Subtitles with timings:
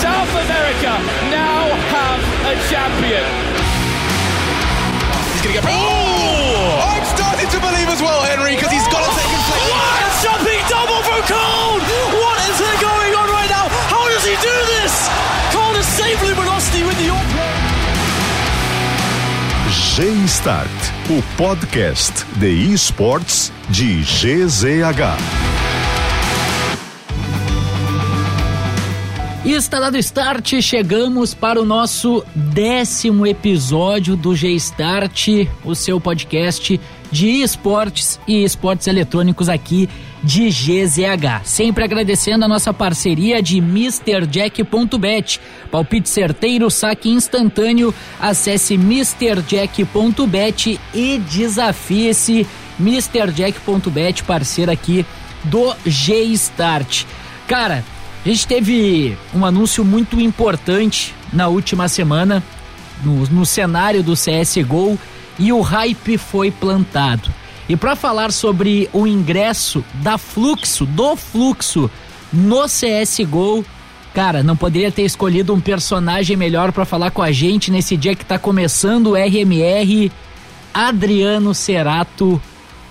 [0.00, 0.96] South America
[1.28, 3.26] now have a champion.
[5.36, 5.64] He's going to get.
[5.68, 6.80] Oh!
[6.88, 9.68] I'm starting to believe as well, Henry, because he's got a second place.
[9.68, 11.84] What a jumping double from Cole!
[12.16, 13.68] What is going on right now?
[13.92, 14.92] How does he do this?
[15.52, 17.76] Cole has saved Luminosity with the open.
[19.96, 20.68] G-Start,
[21.10, 25.65] o podcast de esportes de GZH.
[29.46, 35.28] E está dado start, chegamos para o nosso décimo episódio do G-Start,
[35.64, 36.80] o seu podcast
[37.12, 39.88] de esportes e esportes eletrônicos aqui
[40.20, 41.44] de GZH.
[41.44, 45.40] Sempre agradecendo a nossa parceria de MrJack.bet.
[45.70, 47.94] Palpite certeiro, saque instantâneo.
[48.18, 49.20] Acesse MrJack.bet
[50.92, 52.44] e desafie-se.
[52.80, 55.06] MrJack.bet, parceiro aqui
[55.44, 57.04] do G-Start.
[57.46, 57.84] Cara,
[58.26, 62.42] a gente teve um anúncio muito importante na última semana
[63.04, 64.98] no, no cenário do CSGO
[65.38, 67.30] e o hype foi plantado.
[67.68, 71.88] E para falar sobre o ingresso da Fluxo, do Fluxo
[72.32, 73.64] no CSGO,
[74.12, 78.16] cara, não poderia ter escolhido um personagem melhor para falar com a gente nesse dia
[78.16, 80.10] que tá começando o RMR,
[80.74, 82.42] Adriano Cerato,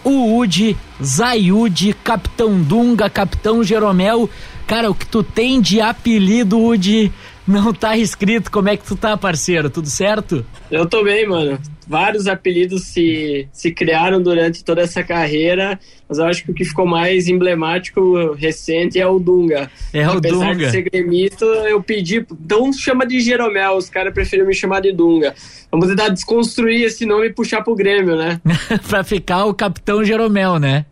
[0.02, 4.30] o Udi, Zayud, Capitão Dunga, Capitão Jeromel.
[4.68, 7.12] Cara, o que tu tem de apelido, Udi,
[7.48, 8.52] não tá escrito.
[8.52, 9.70] Como é que tu tá, parceiro?
[9.70, 10.46] Tudo certo?
[10.72, 11.60] Eu tô bem, mano.
[11.88, 16.66] Vários apelidos se, se criaram durante toda essa carreira, mas eu acho que o que
[16.66, 19.70] ficou mais emblemático recente é o Dunga.
[19.94, 20.66] É o Apesar Dunga.
[20.66, 22.26] de ser gremista, eu pedi.
[22.44, 25.36] Então chama de Jeromel, os caras preferiram me chamar de Dunga.
[25.70, 28.42] Vamos tentar desconstruir esse nome e puxar pro Grêmio, né?
[28.90, 30.88] pra ficar o Capitão Jeromel, né?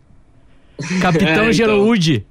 [1.02, 1.52] Capitão É, então.
[1.52, 2.24] Geroude.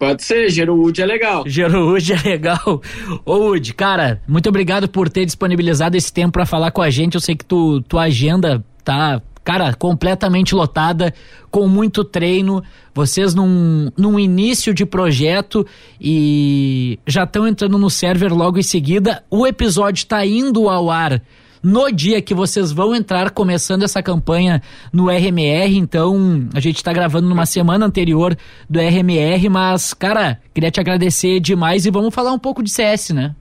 [0.00, 1.44] Pode ser, Gerude é legal.
[1.46, 2.80] Geroude é legal.
[3.22, 7.16] Ô, Udi, cara, muito obrigado por ter disponibilizado esse tempo pra falar com a gente.
[7.16, 11.12] Eu sei que tu, tua agenda tá, cara, completamente lotada,
[11.50, 12.62] com muito treino.
[12.94, 15.66] Vocês num, num início de projeto
[16.00, 19.22] e já estão entrando no server logo em seguida.
[19.30, 21.20] O episódio tá indo ao ar
[21.62, 24.62] no dia que vocês vão entrar começando essa campanha
[24.92, 28.36] no RMR, então a gente tá gravando numa semana anterior
[28.68, 33.10] do RMR, mas cara, queria te agradecer demais e vamos falar um pouco de CS,
[33.10, 33.34] né?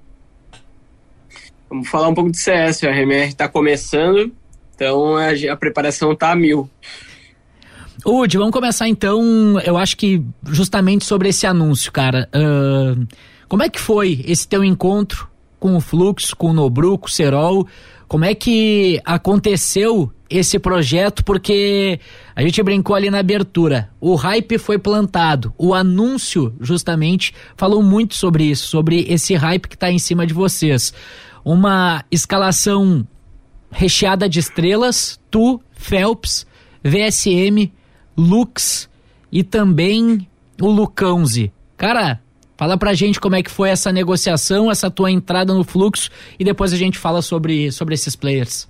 [1.69, 2.81] Vamos falar um pouco de CS.
[2.81, 4.31] O RMR tá começando,
[4.75, 6.69] então a, a preparação tá a mil.
[8.05, 12.29] Udi, vamos começar então, eu acho que justamente sobre esse anúncio, cara.
[12.33, 13.05] Ahn,
[13.47, 15.27] como é que foi esse teu encontro
[15.59, 17.67] com o Fluxo, com o Nobru, com o Serol?
[18.09, 21.23] Como é que aconteceu esse projeto?
[21.23, 21.99] Porque
[22.35, 23.91] a gente brincou ali na abertura.
[24.01, 25.53] O hype foi plantado.
[25.55, 30.33] O anúncio, justamente, falou muito sobre isso, sobre esse hype que está em cima de
[30.33, 30.91] vocês.
[31.45, 33.07] Uma escalação
[33.71, 36.47] recheada de estrelas, tu, Phelps,
[36.83, 37.71] VSM,
[38.17, 38.89] Lux
[39.31, 40.27] e também
[40.59, 41.53] o Lucãozi.
[41.77, 42.19] Cara,
[42.59, 46.43] fala pra gente como é que foi essa negociação, essa tua entrada no fluxo e
[46.43, 48.67] depois a gente fala sobre, sobre esses players.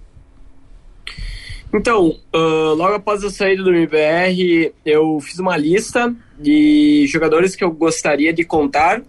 [1.74, 7.64] Então, ah, logo após a saída do MBR, eu fiz uma lista de jogadores que
[7.64, 9.02] eu gostaria de contar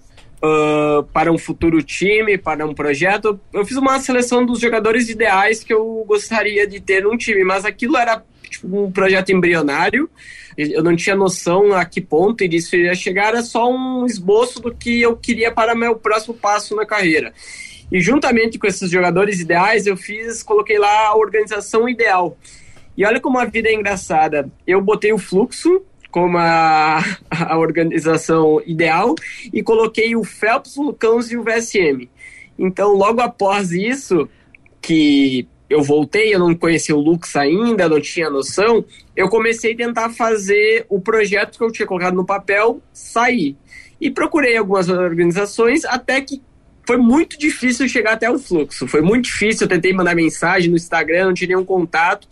[0.42, 3.38] ah, para um futuro time, para um projeto.
[3.52, 7.66] Eu fiz uma seleção dos jogadores ideais que eu gostaria de ter num time, mas
[7.66, 10.08] aquilo era tipo, um projeto embrionário.
[10.68, 14.74] Eu não tinha noção a que ponto isso iria chegar, era só um esboço do
[14.74, 17.32] que eu queria para meu próximo passo na carreira.
[17.90, 22.36] E juntamente com esses jogadores ideais, eu fiz, coloquei lá a organização ideal.
[22.96, 24.50] E olha como a vida é engraçada.
[24.66, 29.14] Eu botei o fluxo como a, a organização ideal
[29.52, 32.08] e coloquei o Phelps, o Lucãos e o VSM.
[32.58, 34.28] Então, logo após isso,
[34.82, 38.84] que eu voltei, eu não conhecia o Lux ainda, não tinha noção,
[39.16, 43.56] eu comecei a tentar fazer o projeto que eu tinha colocado no papel sair.
[44.00, 46.42] E procurei algumas organizações até que
[46.84, 48.88] foi muito difícil chegar até o fluxo.
[48.88, 52.26] Foi muito difícil, eu tentei mandar mensagem no Instagram, não tinha nenhum contato.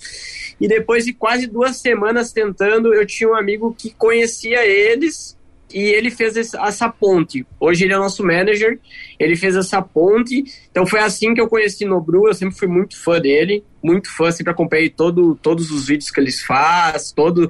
[0.61, 5.38] E depois de quase duas semanas tentando, eu tinha um amigo que conhecia eles
[5.73, 7.47] e ele fez essa ponte.
[7.61, 8.79] Hoje ele é nosso manager,
[9.19, 10.45] ele fez essa ponte.
[10.71, 14.31] Então foi assim que eu conheci Nobru, eu sempre fui muito fã dele, muito fã,
[14.31, 17.49] sempre acompanhei todo, todos os vídeos que eles faz, todo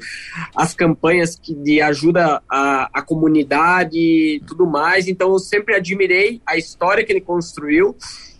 [0.55, 5.06] as campanhas que, de ajuda à, à comunidade e tudo mais.
[5.06, 7.97] Então eu sempre admirei a história que ele construiu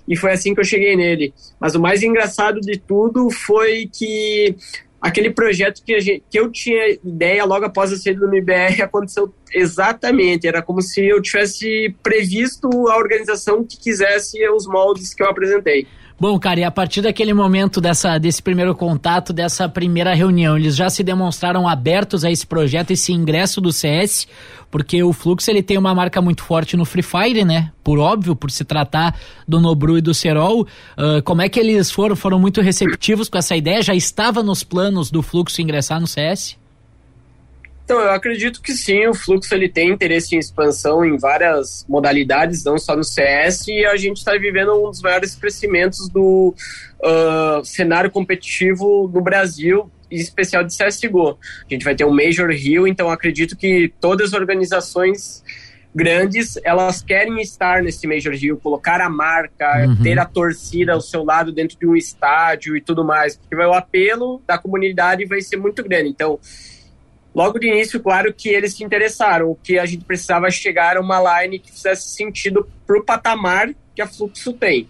[0.09, 1.35] e foi assim que eu cheguei nele.
[1.61, 4.57] Mas o mais engraçado de tudo foi que
[5.01, 9.33] aquele projeto que, gente, que eu tinha ideia logo após a saída do MBR aconteceu
[9.53, 10.47] exatamente.
[10.47, 15.87] Era como se eu tivesse previsto a organização que quisesse os moldes que eu apresentei.
[16.21, 20.75] Bom, cara, e a partir daquele momento dessa, desse primeiro contato, dessa primeira reunião, eles
[20.75, 24.27] já se demonstraram abertos a esse projeto, esse ingresso do CS,
[24.69, 27.71] porque o Fluxo ele tem uma marca muito forte no Free Fire, né?
[27.85, 29.17] Por óbvio, por se tratar
[29.47, 30.63] do Nobru e do Serol.
[30.63, 32.17] Uh, como é que eles foram?
[32.17, 33.81] Foram muito receptivos com essa ideia?
[33.81, 36.57] Já estava nos planos do Fluxo ingressar no CS?
[37.89, 42.63] Então, eu acredito que sim, o Fluxo ele tem interesse em expansão em várias modalidades,
[42.63, 46.55] não só no CS, e a gente está vivendo um dos maiores crescimentos do
[47.03, 51.39] uh, cenário competitivo no Brasil, em especial de CSGO.
[51.41, 55.43] A gente vai ter um Major Rio, então acredito que todas as organizações
[55.95, 60.03] grandes, elas querem estar nesse Major Rio, colocar a marca, uhum.
[60.03, 63.73] ter a torcida ao seu lado dentro de um estádio e tudo mais, porque o
[63.73, 66.11] apelo da comunidade vai ser muito grande.
[66.11, 66.39] Então,
[67.39, 69.53] logo de início, claro que eles se interessaram.
[69.53, 73.73] O que a gente precisava chegar a uma line que fizesse sentido para o patamar
[73.95, 74.89] que a Fluxo tem.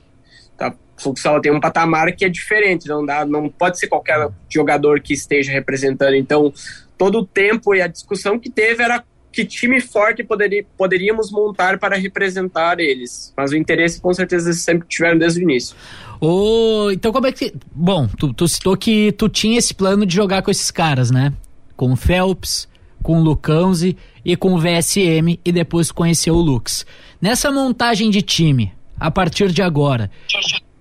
[0.57, 0.69] Tá?
[0.69, 4.31] A Fluxo ela tem um patamar que é diferente, não, dá, não pode ser qualquer
[4.49, 6.15] jogador que esteja representando.
[6.15, 6.51] Então,
[6.97, 11.79] todo o tempo e a discussão que teve era que time forte poderia, poderíamos montar
[11.79, 13.31] para representar eles.
[13.37, 15.77] Mas o interesse, com certeza, eles sempre tiveram desde o início.
[16.19, 17.53] Oh, então como é que.
[17.71, 21.31] Bom, tu, tu citou que tu tinha esse plano de jogar com esses caras, né?
[21.79, 22.69] Com Phelps,
[23.05, 26.85] com o Lucãozi e com o VSM e depois conheceu o Lux.
[27.21, 30.11] Nessa montagem de time, a partir de agora,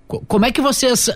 [0.08, 1.14] como é que vocês uh,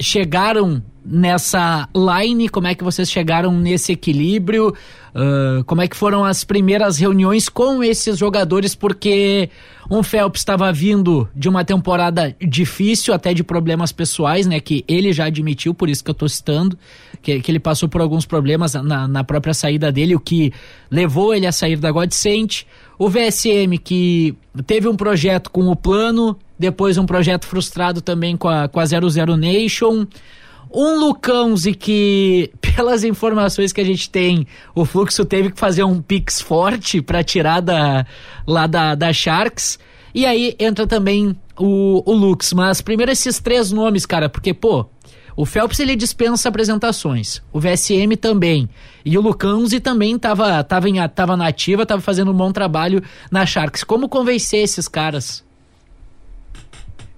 [0.00, 2.48] chegaram nessa line?
[2.48, 4.68] Como é que vocês chegaram nesse equilíbrio?
[5.14, 8.76] Uh, como é que foram as primeiras reuniões com esses jogadores?
[8.76, 9.50] Porque
[9.90, 14.60] um Phelps estava vindo de uma temporada difícil, até de problemas pessoais, né?
[14.60, 16.78] Que ele já admitiu, por isso que eu estou citando,
[17.20, 20.52] que, que ele passou por alguns problemas na, na própria saída dele, o que
[20.90, 22.64] levou ele a sair da Godsent.
[22.98, 24.34] O VSM, que
[24.66, 28.84] teve um projeto com o plano, depois um projeto frustrado também com a, com a
[28.84, 30.04] 00 Nation.
[30.74, 36.02] Um Lucãozi que, pelas informações que a gente tem, o Fluxo teve que fazer um
[36.02, 38.04] pix forte para tirar da,
[38.46, 39.78] lá da, da Sharks.
[40.12, 42.52] E aí entra também o, o Lux.
[42.52, 44.86] Mas primeiro esses três nomes, cara, porque, pô,
[45.38, 48.68] o Phelps ele dispensa apresentações, o VSM também.
[49.04, 53.00] E o Lucãozi também estava tava, tava, tava na ativa, estava fazendo um bom trabalho
[53.30, 53.84] na Sharks.
[53.84, 55.44] Como convencer esses caras?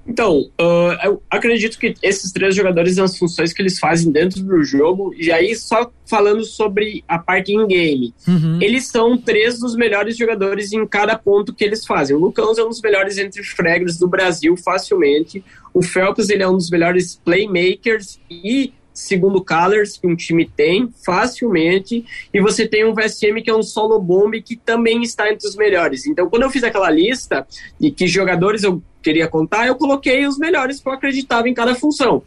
[0.07, 4.63] Então, uh, eu acredito que esses três jogadores, as funções que eles fazem dentro do
[4.65, 8.59] jogo, e aí só falando sobre a parte in-game, uhum.
[8.61, 12.17] eles são três dos melhores jogadores em cada ponto que eles fazem.
[12.17, 15.45] O Lucão é um dos melhores entre fraggers do Brasil, facilmente.
[15.73, 20.93] O Phelps, ele é um dos melhores playmakers e segundo colors que um time tem
[21.05, 25.47] facilmente e você tem um VSM que é um solo bomb que também está entre
[25.47, 26.07] os melhores.
[26.07, 27.47] Então, quando eu fiz aquela lista
[27.79, 31.75] de que jogadores eu queria contar, eu coloquei os melhores que eu acreditava em cada
[31.75, 32.23] função.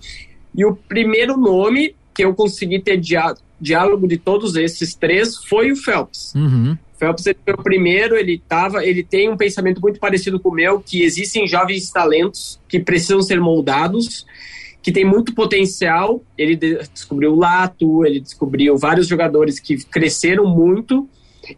[0.55, 3.01] E o primeiro nome que eu consegui ter
[3.59, 6.33] diálogo de todos esses três foi o Phelps.
[6.35, 6.77] Uhum.
[6.97, 10.53] Phelps ele foi o primeiro, ele tava, ele tem um pensamento muito parecido com o
[10.53, 14.25] meu, que existem jovens talentos que precisam ser moldados,
[14.81, 16.23] que tem muito potencial.
[16.37, 21.09] Ele descobriu o Lato, ele descobriu vários jogadores que cresceram muito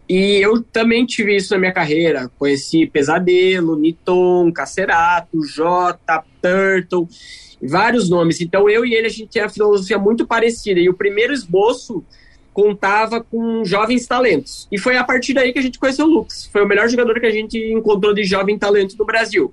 [0.08, 2.30] e eu também tive isso na minha carreira.
[2.38, 7.08] Conheci Pesadelo, Niton, Cacerato, Jota, Turtle,
[7.62, 8.40] vários nomes.
[8.40, 10.80] Então eu e ele a gente tinha a filosofia muito parecida.
[10.80, 12.04] E o primeiro esboço
[12.52, 14.66] contava com jovens talentos.
[14.72, 16.46] E foi a partir daí que a gente conheceu o Lux.
[16.46, 19.52] Foi o melhor jogador que a gente encontrou de jovem talento no Brasil.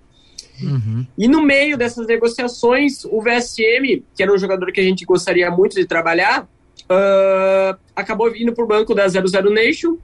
[0.62, 1.06] Uhum.
[1.18, 5.52] E no meio dessas negociações, o VSM, que era um jogador que a gente gostaria
[5.52, 6.48] muito de trabalhar,
[6.84, 9.98] uh, acabou vindo para o banco da 00 Nation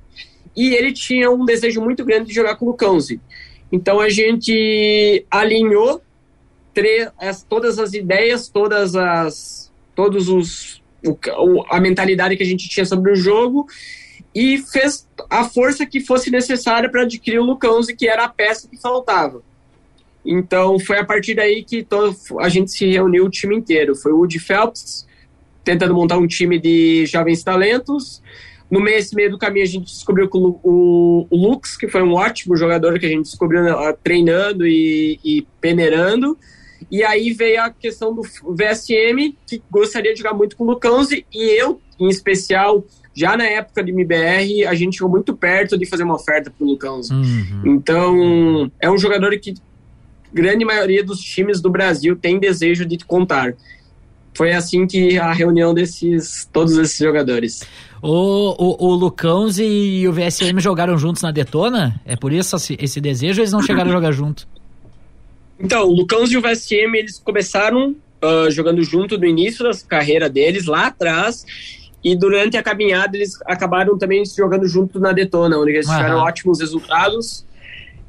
[0.56, 3.20] e ele tinha um desejo muito grande de jogar com o Cãozi.
[3.72, 6.02] Então a gente alinhou
[7.18, 12.86] as, todas as ideias, todas as todos os o, a mentalidade que a gente tinha
[12.86, 13.68] sobre o jogo
[14.34, 18.68] e fez a força que fosse necessária para adquirir o Lucãozi, que era a peça
[18.68, 19.42] que faltava.
[20.26, 23.96] Então foi a partir daí que todo, a gente se reuniu o time inteiro.
[23.96, 25.08] Foi o Woody Phelps,
[25.70, 28.24] tentando montar um time de jovens talentos.
[28.72, 32.14] No meio, meio do caminho, a gente descobriu o, o, o, Lux, que foi um
[32.14, 36.36] ótimo jogador que a gente descobriu uh, treinando e, e, peneirando.
[36.90, 41.24] E aí veio a questão do VSM, que gostaria de jogar muito com o Lucãozi,
[41.32, 42.84] e eu, em especial,
[43.14, 46.66] já na época de MBR, a gente chegou muito perto de fazer uma oferta para
[46.66, 47.14] o Lucãozi.
[47.14, 47.62] Uhum.
[47.66, 49.54] Então, é um jogador que
[50.34, 53.56] grande maioria dos times do Brasil tem desejo de contar.
[54.34, 57.62] Foi assim que a reunião desses todos esses jogadores.
[58.02, 62.00] O, o, o Lucãos e o VSM jogaram juntos na Detona?
[62.06, 64.48] É por isso esse, desejo ou eles não chegaram a jogar junto?
[65.60, 70.30] Então, o Lucãos e o VSM, eles começaram uh, jogando junto no início da carreira
[70.30, 71.46] deles, lá atrás,
[72.02, 76.62] e durante a caminhada eles acabaram também jogando junto na Detona, onde eles tiveram ótimos
[76.62, 77.46] resultados.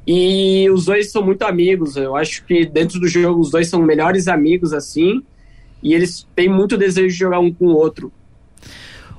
[0.06, 1.96] E os dois são muito amigos.
[1.96, 5.22] Eu acho que dentro do jogo os dois são melhores amigos assim.
[5.82, 8.12] E eles têm muito desejo de jogar um com o outro.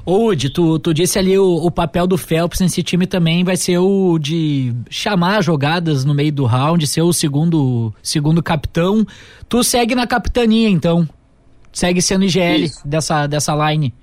[0.06, 3.78] Udi, tu, tu disse ali o, o, papel do Phelps nesse time também vai ser
[3.78, 9.06] o de chamar jogadas no meio do round, ser o segundo, segundo capitão.
[9.48, 11.08] Tu segue na capitania, então.
[11.72, 13.94] Segue sendo IGL dessa, dessa line.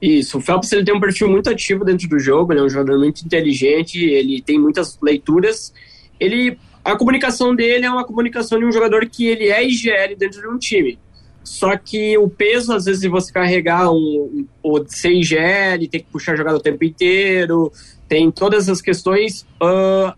[0.00, 2.68] Isso, o Phelps ele tem um perfil muito ativo dentro do jogo, ele é um
[2.68, 5.72] jogador muito inteligente, ele tem muitas leituras.
[6.18, 10.40] Ele, a comunicação dele é uma comunicação de um jogador que ele é IGL dentro
[10.40, 10.98] de um time.
[11.44, 16.32] Só que o peso, às vezes, de você carregar um, o CIGL, tem que puxar
[16.32, 17.70] a jogada o tempo inteiro,
[18.08, 19.42] tem todas as questões.
[19.62, 20.12] Uh,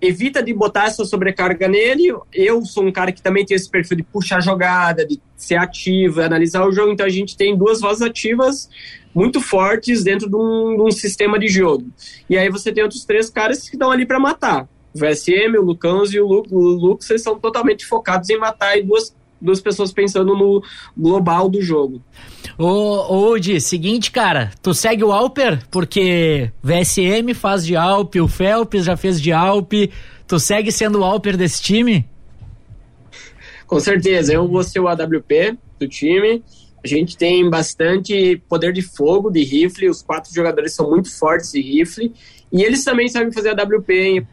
[0.00, 2.14] evita de botar essa sobrecarga nele.
[2.32, 5.56] Eu sou um cara que também tem esse perfil de puxar a jogada, de ser
[5.56, 6.92] ativo, analisar o jogo.
[6.92, 8.70] Então a gente tem duas vozes ativas
[9.14, 11.90] muito fortes dentro de um, de um sistema de jogo.
[12.30, 14.68] E aí você tem outros três caras que estão ali para matar.
[14.94, 18.78] O VSM, o Lucãos e o, Lu, o Lux, eles são totalmente focados em matar
[18.78, 20.62] e duas duas pessoas pensando no
[20.96, 22.02] global do jogo.
[22.58, 25.66] Ô, ô Di, seguinte, cara, tu segue o Alper?
[25.70, 29.72] Porque VSM faz de Alp, o Phelps já fez de Alp,
[30.26, 32.06] tu segue sendo o Alper desse time?
[33.66, 36.42] Com certeza, eu vou ser o AWP do time.
[36.82, 41.52] A gente tem bastante poder de fogo, de rifle, os quatro jogadores são muito fortes
[41.52, 42.12] de rifle,
[42.52, 44.26] e eles também sabem fazer AWP.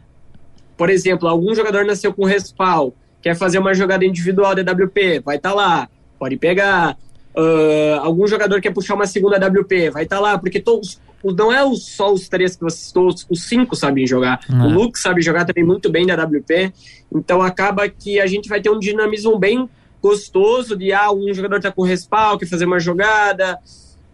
[0.76, 2.92] Por exemplo, algum jogador nasceu com respawn,
[3.26, 6.96] quer fazer uma jogada individual de WP, vai estar tá lá, pode pegar.
[7.36, 11.00] Uh, algum jogador quer puxar uma segunda WP, vai estar tá lá, porque todos,
[11.36, 14.38] não é só os três que vocês todos, os cinco sabem jogar.
[14.48, 14.72] O é.
[14.72, 16.72] Luke sabe jogar também muito bem da WP,
[17.12, 19.68] então acaba que a gente vai ter um dinamismo bem
[20.00, 23.58] gostoso de ah, um jogador tá com respawn, quer fazer uma jogada,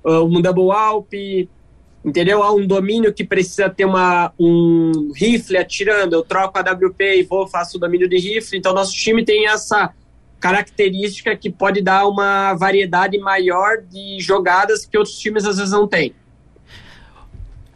[0.02, 1.12] uh, um double alp,
[2.04, 2.42] entendeu?
[2.42, 7.22] Há um domínio que precisa ter uma, um rifle atirando, eu troco a WP e
[7.22, 8.58] vou, faço o domínio de rifle.
[8.58, 9.92] Então, nosso time tem essa
[10.40, 15.86] característica que pode dar uma variedade maior de jogadas que outros times às vezes não
[15.86, 16.12] têm.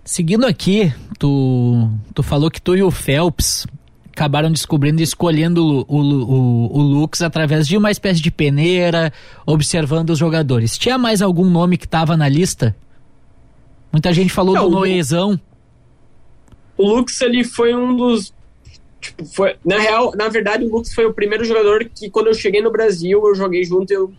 [0.05, 3.67] Seguindo aqui, tu, tu falou que tu e o Phelps
[4.13, 9.13] acabaram descobrindo e escolhendo o, o, o, Lux através de uma espécie de peneira,
[9.45, 10.79] observando os jogadores.
[10.79, 12.75] Tinha mais algum nome que estava na lista?
[13.93, 15.41] Muita gente falou Não, do Noezão.
[16.77, 18.35] O Lux, ele foi um dos.
[19.01, 22.35] Tipo, foi, na real, na verdade, o Lux foi o primeiro jogador que, quando eu
[22.35, 24.13] cheguei no Brasil, eu joguei junto, eu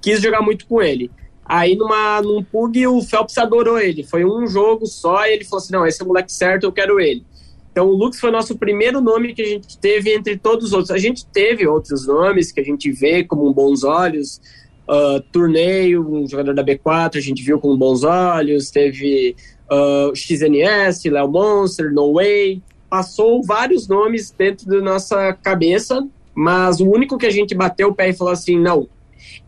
[0.00, 1.10] quis jogar muito com ele.
[1.44, 4.02] Aí, numa, num pug, o Phelps adorou ele.
[4.02, 6.72] Foi um jogo só e ele falou assim: não, esse é o moleque certo, eu
[6.72, 7.24] quero ele.
[7.70, 10.72] Então, o Lux foi o nosso primeiro nome que a gente teve entre todos os
[10.72, 10.92] outros.
[10.92, 14.40] A gente teve outros nomes que a gente vê como bons olhos,
[14.88, 19.36] uh, Torneio, um jogador da B4, a gente viu com bons olhos, teve
[19.70, 26.88] uh, XNS, Léo Monster, No Way, passou vários nomes dentro da nossa cabeça, mas o
[26.88, 28.88] único que a gente bateu o pé e falou assim, não,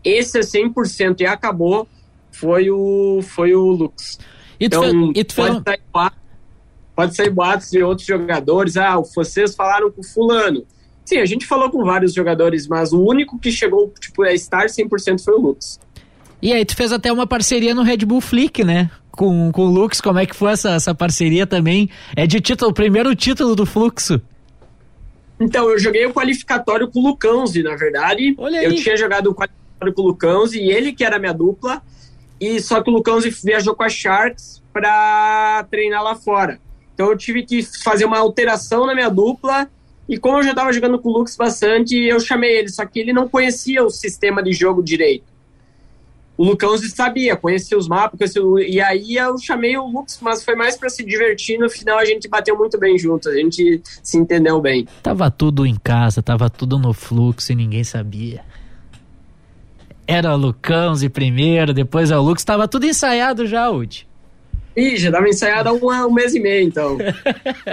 [0.03, 1.87] esse é 100% e acabou,
[2.31, 4.17] foi o, foi o Lux.
[4.17, 6.11] Tu então, tu pode, sair,
[6.95, 10.65] pode sair boatos de outros jogadores, ah, vocês falaram com fulano,
[11.07, 14.65] Sim, a gente falou com vários jogadores, mas o único que chegou tipo, a estar
[14.65, 15.79] 100% foi o Lux.
[16.41, 18.91] E aí, tu fez até uma parceria no Red Bull Flick, né?
[19.09, 21.89] Com, com o Lux, como é que foi essa, essa parceria também?
[22.13, 24.19] É de título, o primeiro título do Fluxo.
[25.39, 28.35] Então, eu joguei o qualificatório com o Lucãozi, na verdade.
[28.37, 28.65] Olha aí.
[28.65, 31.81] Eu tinha jogado o qualificatório com o Lucãozi e ele que era minha dupla.
[32.37, 36.59] E só que o Lucãozi viajou com a Sharks para treinar lá fora.
[36.93, 39.69] Então eu tive que fazer uma alteração na minha dupla
[40.07, 42.99] e como eu já estava jogando com o Lux bastante, eu chamei ele, só que
[42.99, 45.25] ele não conhecia o sistema de jogo direito.
[46.37, 48.59] O Lucão sabia, conhecia os mapas, conhecia o...
[48.59, 51.57] e aí eu chamei o Lux, mas foi mais para se divertir.
[51.57, 54.87] No final a gente bateu muito bem junto, a gente se entendeu bem.
[55.01, 58.45] Tava tudo em casa, tava tudo no fluxo e ninguém sabia.
[60.05, 64.07] Era o Lucãozi primeiro, depois é o Lux, tava tudo ensaiado já, Udi.
[64.77, 66.99] Ih, já dava ensaiado há um, um, mês e meio, então.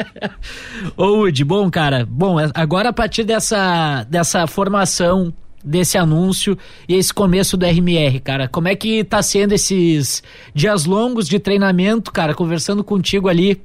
[0.96, 5.30] Ô, Udi, bom, cara, bom, agora a partir dessa, dessa formação,
[5.62, 6.56] desse anúncio
[6.88, 10.22] e esse começo do RMR, cara, como é que tá sendo esses
[10.54, 13.60] dias longos de treinamento, cara, conversando contigo ali,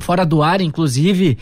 [0.00, 1.38] fora do ar, inclusive,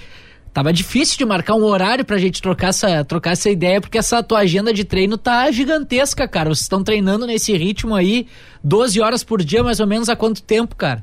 [0.52, 4.23] tava difícil de marcar um horário pra gente trocar essa, trocar essa ideia, porque essa
[4.23, 6.50] tua agenda de treino tá gigantesca, cara.
[6.50, 8.26] Vocês estão treinando nesse ritmo aí,
[8.62, 11.02] 12 horas por dia, mais ou menos, há quanto tempo, cara?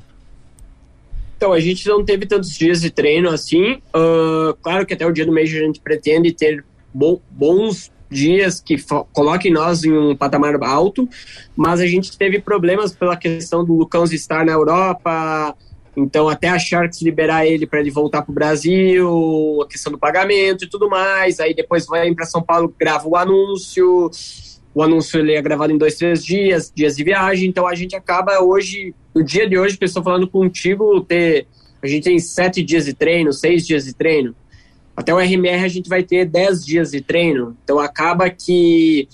[1.42, 3.82] Então, a gente não teve tantos dias de treino assim.
[3.92, 8.60] Uh, claro que até o dia do mês a gente pretende ter bo bons dias
[8.60, 8.76] que
[9.12, 11.08] coloquem nós em um patamar alto,
[11.56, 15.56] mas a gente teve problemas pela questão do Lucão estar na Europa,
[15.96, 19.98] então, até a Sharks liberar ele para ele voltar para o Brasil, a questão do
[19.98, 21.40] pagamento e tudo mais.
[21.40, 24.10] Aí depois vai para São Paulo, grava o anúncio.
[24.74, 27.48] O anúncio ele é gravado em dois, três dias, dias de viagem.
[27.48, 31.46] Então a gente acaba hoje, no dia de hoje, estou falando contigo, ter,
[31.82, 34.34] a gente tem sete dias de treino, seis dias de treino.
[34.96, 37.56] Até o RMR a gente vai ter dez dias de treino.
[37.64, 39.08] Então acaba que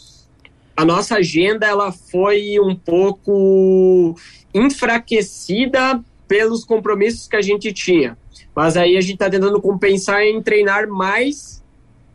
[0.77, 4.15] a nossa agenda ela foi um pouco
[4.55, 8.17] enfraquecida pelos compromissos que a gente tinha.
[8.55, 11.65] Mas aí a gente está tentando compensar em treinar mais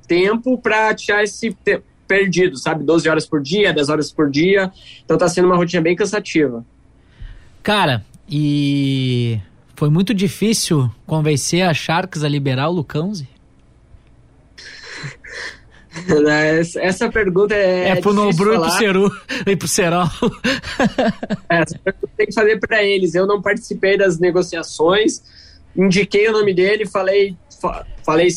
[0.07, 1.55] tempo para tirar esse
[2.07, 2.83] perdido, sabe?
[2.83, 4.71] 12 horas por dia, 10 horas por dia.
[5.03, 6.65] Então está sendo uma rotina bem cansativa.
[7.61, 9.39] Cara, e
[9.75, 13.27] foi muito difícil convencer a Sharks a liberar o Lucãozi?
[16.81, 17.89] Essa pergunta é.
[17.89, 19.11] É pro Nobru e pro Ceru
[19.45, 20.07] e pro Serol.
[21.49, 23.13] É, essa pergunta tem que fazer para eles.
[23.13, 25.21] Eu não participei das negociações,
[25.75, 27.37] indiquei o nome dele, falei,
[28.03, 28.29] falei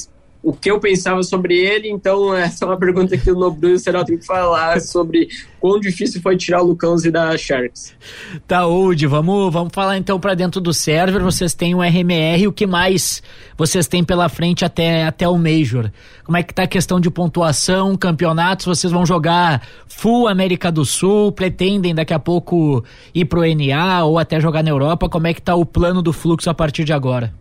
[0.47, 3.73] o que eu pensava sobre ele, então essa é uma pergunta que o Nobru e
[3.73, 5.27] o Serol tem que falar sobre
[5.59, 7.93] quão difícil foi tirar o Lucãozi da Sharks.
[8.47, 12.53] Tá, Old, vamos, vamos falar então para dentro do server, vocês têm o RMR, o
[12.53, 13.25] que mais
[13.59, 15.91] vocês têm pela frente até, até o Major?
[16.23, 20.85] Como é que tá a questão de pontuação, campeonatos, vocês vão jogar full América do
[20.85, 25.35] Sul, pretendem daqui a pouco ir pro NA ou até jogar na Europa, como é
[25.35, 27.35] que tá o plano do fluxo a partir de agora?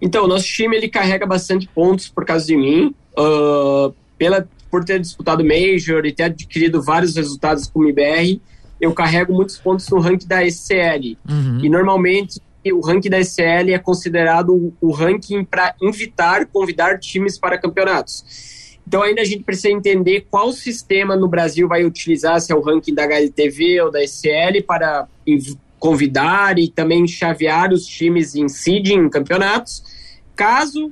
[0.00, 4.84] Então, o nosso time ele carrega bastante pontos por causa de mim, uh, pela, por
[4.84, 8.40] ter disputado Major e ter adquirido vários resultados com o IBR.
[8.80, 11.16] Eu carrego muitos pontos no ranking da SCL.
[11.28, 11.60] Uhum.
[11.62, 12.40] E normalmente
[12.72, 18.76] o ranking da SCL é considerado o ranking para invitar, convidar times para campeonatos.
[18.86, 22.60] Então ainda a gente precisa entender qual sistema no Brasil vai utilizar, se é o
[22.60, 25.08] ranking da HLTV ou da SCL, para
[25.78, 29.82] convidar e também chavear os times em seeding em campeonatos.
[30.34, 30.86] Caso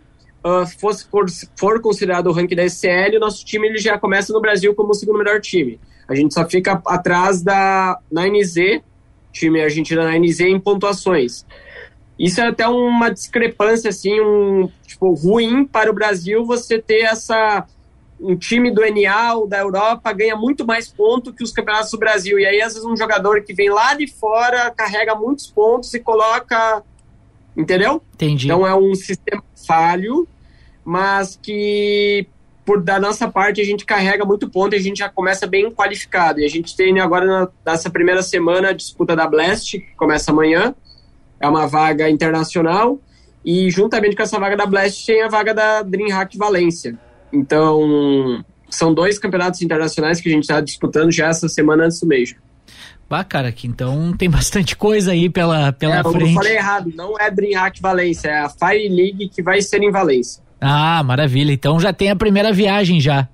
[0.44, 4.33] uh, fosse for, for, considerado o ranking da SCL, o nosso time ele já começa
[4.33, 5.81] no Brasil como o segundo melhor time.
[6.09, 8.83] A gente só fica atrás da 9Z,
[9.33, 11.47] time argentino da 9Z, em pontuações.
[12.18, 17.66] Isso é até uma discrepância, assim, um, tipo, ruim para o Brasil você ter essa
[18.25, 21.99] um time do NA ou da Europa ganha muito mais pontos que os campeonatos do
[21.99, 22.39] Brasil.
[22.39, 26.01] E aí, às vezes, um jogador que vem lá de fora carrega muitos pontos e
[26.01, 26.83] coloca.
[27.57, 28.03] Entendeu?
[28.15, 28.47] Entendi.
[28.47, 30.27] Então é um sistema falho,
[30.85, 32.27] mas que
[32.65, 35.71] por da nossa parte a gente carrega muito ponto e a gente já começa bem
[35.71, 36.41] qualificado.
[36.41, 40.31] E a gente tem agora na, nessa primeira semana a disputa da Blast, que começa
[40.31, 40.75] amanhã.
[41.39, 42.99] É uma vaga internacional.
[43.45, 46.99] E juntamente com essa vaga da Blast tem a vaga da DreamHack Valência.
[47.35, 52.07] Então, são dois campeonatos internacionais que a gente está disputando já essa semana antes do
[52.07, 52.38] Major.
[53.09, 56.29] Bah, cara, que então tem bastante coisa aí pela, pela é, frente.
[56.29, 59.90] Eu falei errado, não é DreamHack Valência, é a Fire League que vai ser em
[59.90, 60.42] Valência.
[60.61, 61.53] Ah, maravilha.
[61.53, 63.29] Então já tem a primeira viagem já.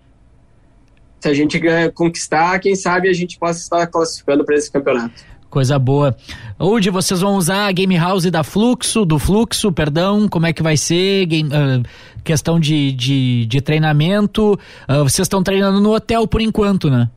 [1.21, 1.61] Se a gente
[1.95, 5.23] conquistar, quem sabe a gente possa estar classificando para esse campeonato.
[5.51, 6.17] Coisa boa.
[6.59, 10.63] Hoje vocês vão usar a Game House da Fluxo, do Fluxo, perdão, como é que
[10.63, 11.27] vai ser?
[11.27, 11.83] Game, uh,
[12.23, 14.59] questão de, de, de treinamento.
[14.89, 17.11] Uh, vocês estão treinando no hotel por enquanto, né?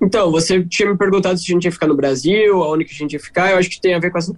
[0.00, 2.96] Então, você tinha me perguntado se a gente ia ficar no Brasil, aonde que a
[2.96, 3.50] gente ia ficar.
[3.50, 4.32] Eu acho que tem a ver com essa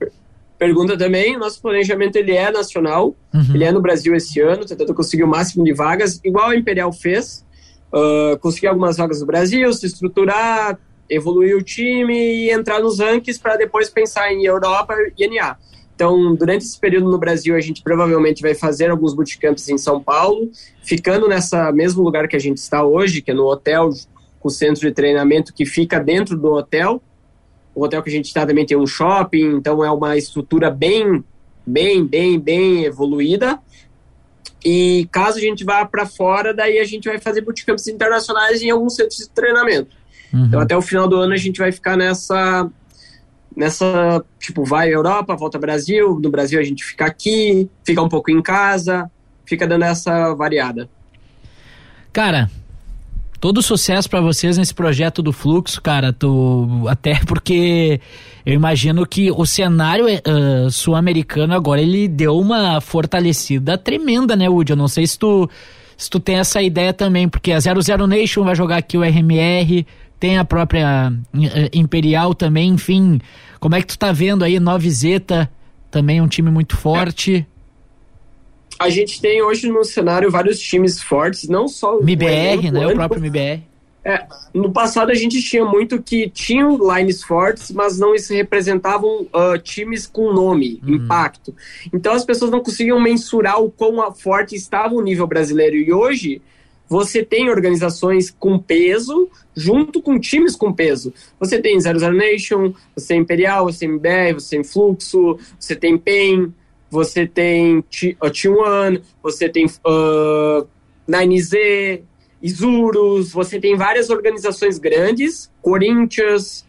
[0.58, 1.38] pergunta também.
[1.38, 3.54] Nosso planejamento ele é nacional, uhum.
[3.54, 6.92] ele é no Brasil esse ano, tentando conseguir o máximo de vagas, igual a Imperial
[6.92, 7.44] fez.
[7.92, 13.40] Uh, conseguir algumas vagas no Brasil, se estruturar, evoluir o time e entrar nos rankings
[13.40, 15.56] para depois pensar em Europa e NA.
[16.00, 20.02] Então, durante esse período no Brasil, a gente provavelmente vai fazer alguns bootcamps em São
[20.02, 20.50] Paulo,
[20.82, 23.90] ficando nessa mesmo lugar que a gente está hoje, que é no hotel
[24.40, 27.02] com o centro de treinamento que fica dentro do hotel.
[27.74, 31.22] O hotel que a gente está também tem um shopping, então é uma estrutura bem,
[31.66, 33.58] bem, bem, bem evoluída.
[34.64, 38.70] E caso a gente vá para fora, daí a gente vai fazer bootcamps internacionais em
[38.70, 39.94] alguns centros de treinamento.
[40.32, 40.46] Uhum.
[40.46, 42.66] Então até o final do ano a gente vai ficar nessa
[43.56, 48.30] nessa, tipo, vai Europa, volta Brasil, no Brasil a gente fica aqui, fica um pouco
[48.30, 49.10] em casa,
[49.44, 50.88] fica dando essa variada.
[52.12, 52.50] Cara,
[53.40, 56.12] todo sucesso para vocês nesse projeto do Fluxo, cara.
[56.12, 58.00] Tu, até porque
[58.44, 64.72] eu imagino que o cenário uh, sul-americano agora ele deu uma fortalecida tremenda, né, Woody?
[64.72, 65.48] Eu não sei se tu,
[65.96, 69.86] se tu tem essa ideia também, porque a 00 Nation vai jogar aqui o RMR,
[70.20, 73.18] tem a própria uh, Imperial também, enfim.
[73.58, 75.50] Como é que tu tá vendo aí Nove Zeta,
[75.90, 77.46] também um time muito forte?
[78.78, 82.86] A gente tem hoje no cenário vários times fortes, não só o MBR, né?
[82.86, 83.62] O próprio MBR.
[84.02, 89.26] É, no passado a gente tinha muito que tinham lines fortes, mas não se representavam
[89.26, 90.94] uh, times com nome, uhum.
[90.94, 91.54] impacto.
[91.92, 95.76] Então as pessoas não conseguiam mensurar o quão forte estava o nível brasileiro.
[95.76, 96.40] E hoje
[96.90, 101.14] você tem organizações com peso junto com times com peso.
[101.38, 105.76] Você tem Zero Zero Nation, você tem Imperial, você tem MBR, você tem Fluxo, você
[105.76, 106.52] tem PEN,
[106.90, 110.66] você tem T1, você tem uh,
[111.08, 112.02] 9Z,
[112.42, 116.66] Isurus, você tem várias organizações grandes, Corinthians,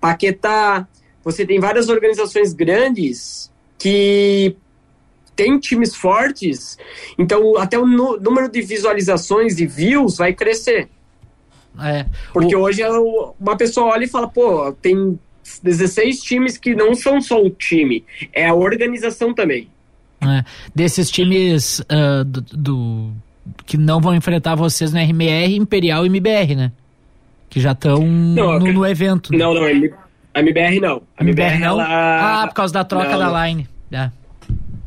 [0.00, 0.88] Paquetá,
[1.22, 4.56] você tem várias organizações grandes que
[5.34, 6.78] tem times fortes,
[7.18, 10.88] então até o número de visualizações e views vai crescer.
[11.80, 12.60] É, Porque o...
[12.60, 15.18] hoje é uma pessoa olha e fala, pô, tem
[15.62, 19.68] 16 times que não são só o time, é a organização também.
[20.20, 20.44] É,
[20.74, 23.12] desses times uh, do, do
[23.66, 26.72] que não vão enfrentar vocês no RMR, Imperial e MBR, né?
[27.50, 29.30] Que já estão no, no, evento.
[29.32, 29.38] Né?
[29.38, 31.02] Não, não, a MBR não.
[31.16, 31.66] A MBR, MBR não?
[31.66, 32.42] Ela...
[32.42, 33.68] Ah, por causa da troca não, da line.
[33.92, 34.10] É.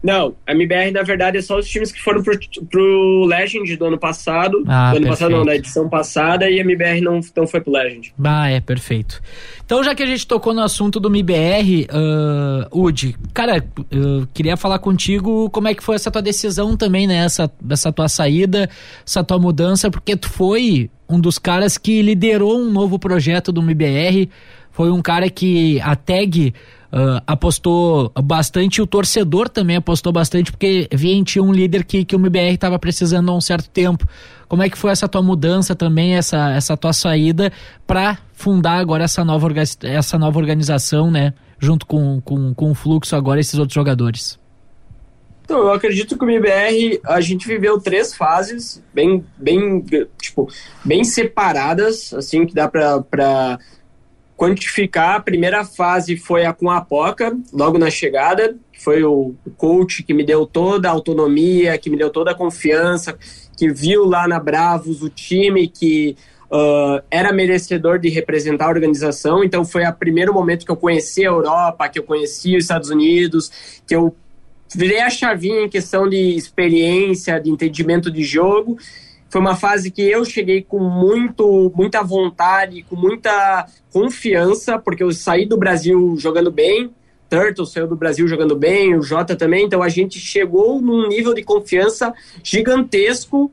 [0.08, 2.39] Não, a MBR na verdade é só os times que foram pro,
[2.72, 4.63] pro Legend do ano passado.
[4.65, 5.10] Ah, do ano perfeito.
[5.10, 8.13] passado não, da edição passada, e a MBR não, não foi pro Legend.
[8.24, 9.22] Ah, é, perfeito.
[9.65, 14.56] Então, já que a gente tocou no assunto do MBR, uh, Udi, cara, eu queria
[14.56, 17.26] falar contigo como é que foi essa tua decisão também, né?
[17.26, 18.70] Essa, essa tua saída,
[19.06, 23.62] essa tua mudança, porque tu foi um dos caras que liderou um novo projeto do
[23.62, 24.30] MBR,
[24.72, 26.54] foi um cara que a tag
[26.91, 32.06] Uh, apostou bastante, o torcedor também apostou bastante, porque via em ti um líder que,
[32.06, 34.08] que o MBR estava precisando há um certo tempo.
[34.47, 37.52] Como é que foi essa tua mudança também, essa, essa tua saída
[37.86, 39.50] para fundar agora essa nova,
[39.84, 41.34] essa nova organização, né?
[41.60, 44.39] Junto com, com, com o Fluxo agora, esses outros jogadores?
[45.43, 49.84] Então, eu acredito que o MBR, a gente viveu três fases bem, bem,
[50.21, 50.50] tipo,
[50.84, 53.58] bem separadas, assim, que dá para
[54.38, 60.04] quantificar, a primeira fase foi a com a Poca, logo na chegada, foi o, coach
[60.04, 63.17] que me deu toda a autonomia, que me deu toda a confiança,
[63.58, 66.15] que viu lá na Bravos o time que
[66.52, 69.43] uh, era merecedor de representar a organização.
[69.43, 72.91] Então foi o primeiro momento que eu conheci a Europa, que eu conheci os Estados
[72.91, 74.15] Unidos, que eu
[74.76, 78.78] virei a chavinha em questão de experiência, de entendimento de jogo
[79.29, 85.11] foi uma fase que eu cheguei com muito, muita vontade, com muita confiança, porque eu
[85.11, 86.91] saí do Brasil jogando bem,
[87.29, 91.33] Turtle saiu do Brasil jogando bem, o Jota também, então a gente chegou num nível
[91.33, 92.13] de confiança
[92.43, 93.51] gigantesco,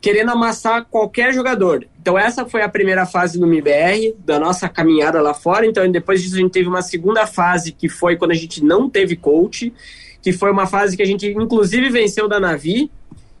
[0.00, 1.86] querendo amassar qualquer jogador.
[2.00, 6.22] Então essa foi a primeira fase do MBR, da nossa caminhada lá fora, então depois
[6.22, 9.72] disso a gente teve uma segunda fase, que foi quando a gente não teve coach,
[10.20, 12.90] que foi uma fase que a gente inclusive venceu da Navi,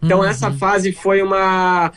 [0.02, 0.24] então uhum.
[0.24, 1.92] essa fase foi uma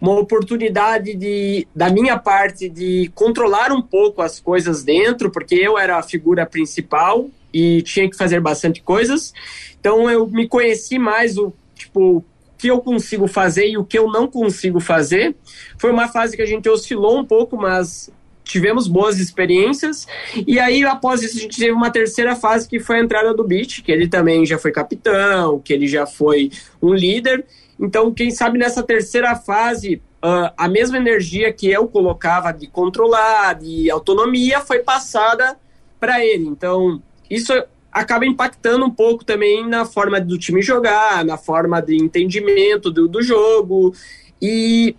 [0.00, 5.76] uma oportunidade de da minha parte de controlar um pouco as coisas dentro, porque eu
[5.76, 9.34] era a figura principal e tinha que fazer bastante coisas.
[9.78, 12.24] Então eu me conheci mais o tipo o
[12.56, 15.34] que eu consigo fazer e o que eu não consigo fazer.
[15.78, 18.10] Foi uma fase que a gente oscilou um pouco, mas
[18.50, 20.06] tivemos boas experiências.
[20.46, 23.44] E aí, após isso, a gente teve uma terceira fase que foi a entrada do
[23.44, 26.50] Beach, que ele também já foi capitão, que ele já foi
[26.82, 27.44] um líder.
[27.78, 33.54] Então, quem sabe nessa terceira fase, uh, a mesma energia que eu colocava de controlar,
[33.54, 35.56] de autonomia, foi passada
[36.00, 36.46] para ele.
[36.46, 37.52] Então, isso
[37.92, 43.06] acaba impactando um pouco também na forma do time jogar, na forma de entendimento do,
[43.06, 43.94] do jogo.
[44.42, 44.96] E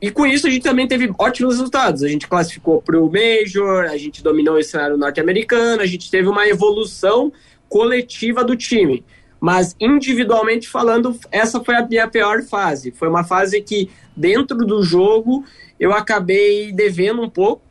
[0.00, 2.02] e com isso a gente também teve ótimos resultados.
[2.02, 6.28] A gente classificou para o Major, a gente dominou o cenário norte-americano, a gente teve
[6.28, 7.32] uma evolução
[7.68, 9.04] coletiva do time.
[9.40, 12.90] Mas individualmente falando, essa foi a minha pior fase.
[12.90, 15.44] Foi uma fase que, dentro do jogo,
[15.78, 17.62] eu acabei devendo um pouco,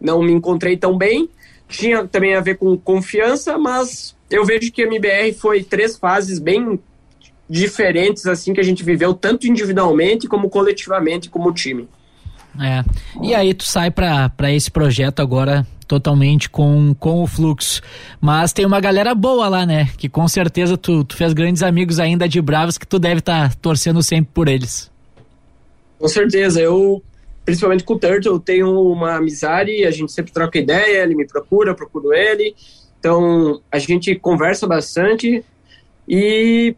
[0.00, 1.28] não me encontrei tão bem.
[1.68, 6.38] Tinha também a ver com confiança, mas eu vejo que a MBR foi três fases
[6.38, 6.78] bem
[7.48, 11.88] diferentes assim que a gente viveu tanto individualmente como coletivamente como time.
[12.60, 12.84] É.
[13.22, 17.82] E aí tu sai para esse projeto agora totalmente com, com o fluxo.
[18.20, 19.90] Mas tem uma galera boa lá, né?
[19.96, 23.50] Que com certeza tu, tu fez grandes amigos ainda de Bravos que tu deve estar
[23.50, 24.90] tá torcendo sempre por eles.
[25.98, 26.60] Com certeza.
[26.60, 27.02] Eu
[27.44, 31.26] principalmente com o Turtle, eu tenho uma amizade, a gente sempre troca ideia, ele me
[31.26, 32.54] procura, eu procuro ele.
[32.98, 35.44] Então, a gente conversa bastante
[36.08, 36.74] e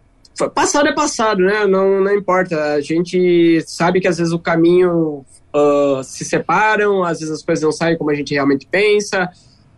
[0.55, 1.67] passado é passado, né?
[1.67, 2.75] Não, não importa.
[2.75, 7.65] A gente sabe que às vezes o caminho uh, se separam, às vezes as coisas
[7.65, 9.29] não saem como a gente realmente pensa,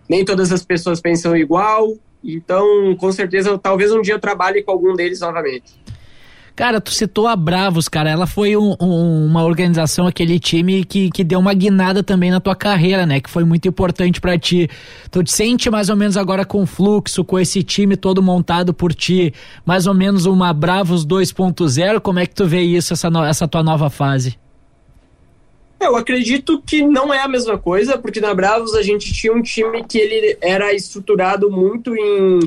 [0.08, 1.94] nem todas as pessoas pensam igual.
[2.22, 5.80] Então, com certeza, talvez um dia eu trabalhe com algum deles novamente.
[6.58, 8.10] Cara, tu citou a Bravos, cara.
[8.10, 12.40] Ela foi um, um, uma organização, aquele time que, que deu uma guinada também na
[12.40, 13.20] tua carreira, né?
[13.20, 14.68] Que foi muito importante para ti.
[15.08, 18.92] Tu te sente mais ou menos agora com fluxo, com esse time todo montado por
[18.92, 19.32] ti,
[19.64, 22.00] mais ou menos uma Bravos 2.0.
[22.00, 24.36] Como é que tu vê isso, essa, no, essa tua nova fase?
[25.80, 29.42] Eu acredito que não é a mesma coisa, porque na Bravos a gente tinha um
[29.42, 32.40] time que ele era estruturado muito em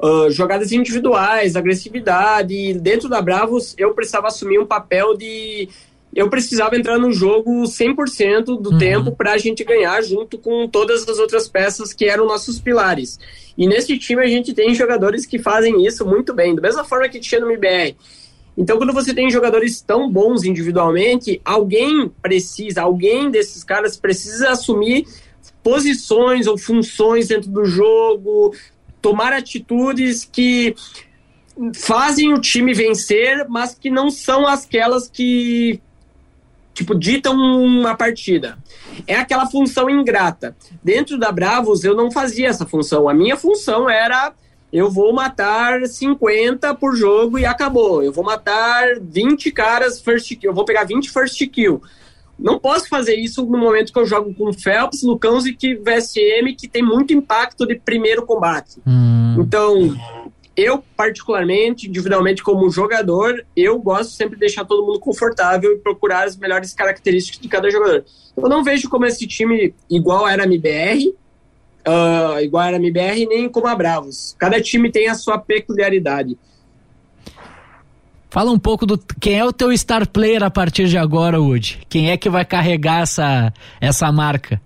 [0.00, 2.54] uh, jogadas individuais, agressividade.
[2.54, 5.68] E dentro da Bravos eu precisava assumir um papel de.
[6.14, 8.78] Eu precisava entrar no jogo 100% do uhum.
[8.78, 13.18] tempo para a gente ganhar, junto com todas as outras peças que eram nossos pilares.
[13.56, 17.08] E nesse time a gente tem jogadores que fazem isso muito bem, da mesma forma
[17.08, 17.94] que tinha no MBR.
[18.56, 25.06] Então, quando você tem jogadores tão bons individualmente, alguém precisa, alguém desses caras precisa assumir
[25.62, 28.52] posições ou funções dentro do jogo,
[29.00, 30.74] tomar atitudes que
[31.74, 35.80] fazem o time vencer, mas que não são aquelas que
[36.72, 38.56] tipo ditam uma partida.
[39.06, 40.56] É aquela função ingrata.
[40.82, 43.08] Dentro da Bravos eu não fazia essa função.
[43.08, 44.32] A minha função era
[44.72, 48.02] eu vou matar 50 por jogo e acabou.
[48.02, 51.82] Eu vou matar 20 caras first kill, eu vou pegar 20 first kill.
[52.38, 56.54] Não posso fazer isso no momento que eu jogo com Phelps, Lucãos e que VSM,
[56.56, 58.76] que tem muito impacto de primeiro combate.
[58.86, 59.36] Hum.
[59.40, 59.96] Então,
[60.58, 66.26] eu, particularmente, individualmente, como jogador, eu gosto sempre de deixar todo mundo confortável e procurar
[66.26, 68.04] as melhores características de cada jogador.
[68.36, 71.14] Eu não vejo como esse time igual era a MBR,
[71.86, 74.34] uh, igual era a MBR, nem como a Bravos.
[74.38, 76.36] Cada time tem a sua peculiaridade.
[78.30, 81.80] Fala um pouco do quem é o teu star player a partir de agora, Wood.
[81.88, 84.60] Quem é que vai carregar essa, essa marca?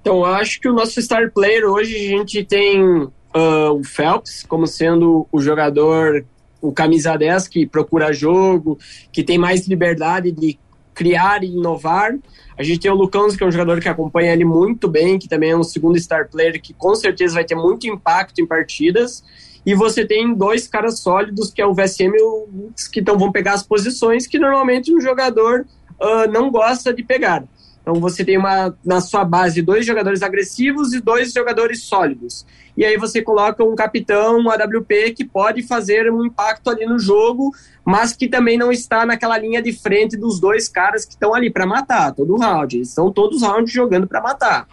[0.00, 4.44] Então, eu acho que o nosso star player hoje a gente tem uh, o Phelps
[4.46, 6.24] como sendo o jogador,
[6.60, 8.78] o camisa 10 que procura jogo,
[9.10, 10.58] que tem mais liberdade de
[10.94, 12.14] criar e inovar.
[12.58, 15.28] A gente tem o Lucãos, que é um jogador que acompanha ele muito bem, que
[15.28, 19.22] também é um segundo star player que com certeza vai ter muito impacto em partidas.
[19.68, 23.18] E você tem dois caras sólidos, que é o VSM e o Lux, que então
[23.18, 25.66] vão pegar as posições que normalmente um jogador
[26.00, 27.44] uh, não gosta de pegar.
[27.82, 32.46] Então você tem uma na sua base dois jogadores agressivos e dois jogadores sólidos.
[32.78, 36.98] E aí você coloca um capitão, um AWP que pode fazer um impacto ali no
[36.98, 37.52] jogo,
[37.84, 41.50] mas que também não está naquela linha de frente dos dois caras que estão ali
[41.50, 42.74] para matar todo round.
[42.74, 44.66] Eles estão todos os rounds jogando para matar.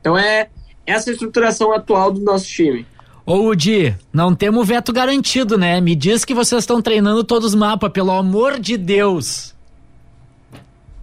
[0.00, 0.48] Então é
[0.86, 2.86] essa estruturação atual do nosso time.
[3.28, 5.82] Ô Udi, não temos veto garantido, né?
[5.82, 9.54] Me diz que vocês estão treinando todos os mapas, pelo amor de Deus.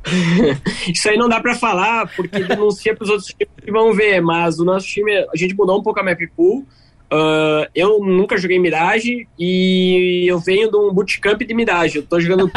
[0.92, 4.22] Isso aí não dá para falar, porque denuncia para os outros times que vão ver,
[4.22, 6.66] mas o nosso time, a gente mudou um pouco a map pool.
[7.12, 11.98] Uh, eu nunca joguei Mirage e eu venho de um bootcamp de Mirage.
[11.98, 12.52] Eu tô jogando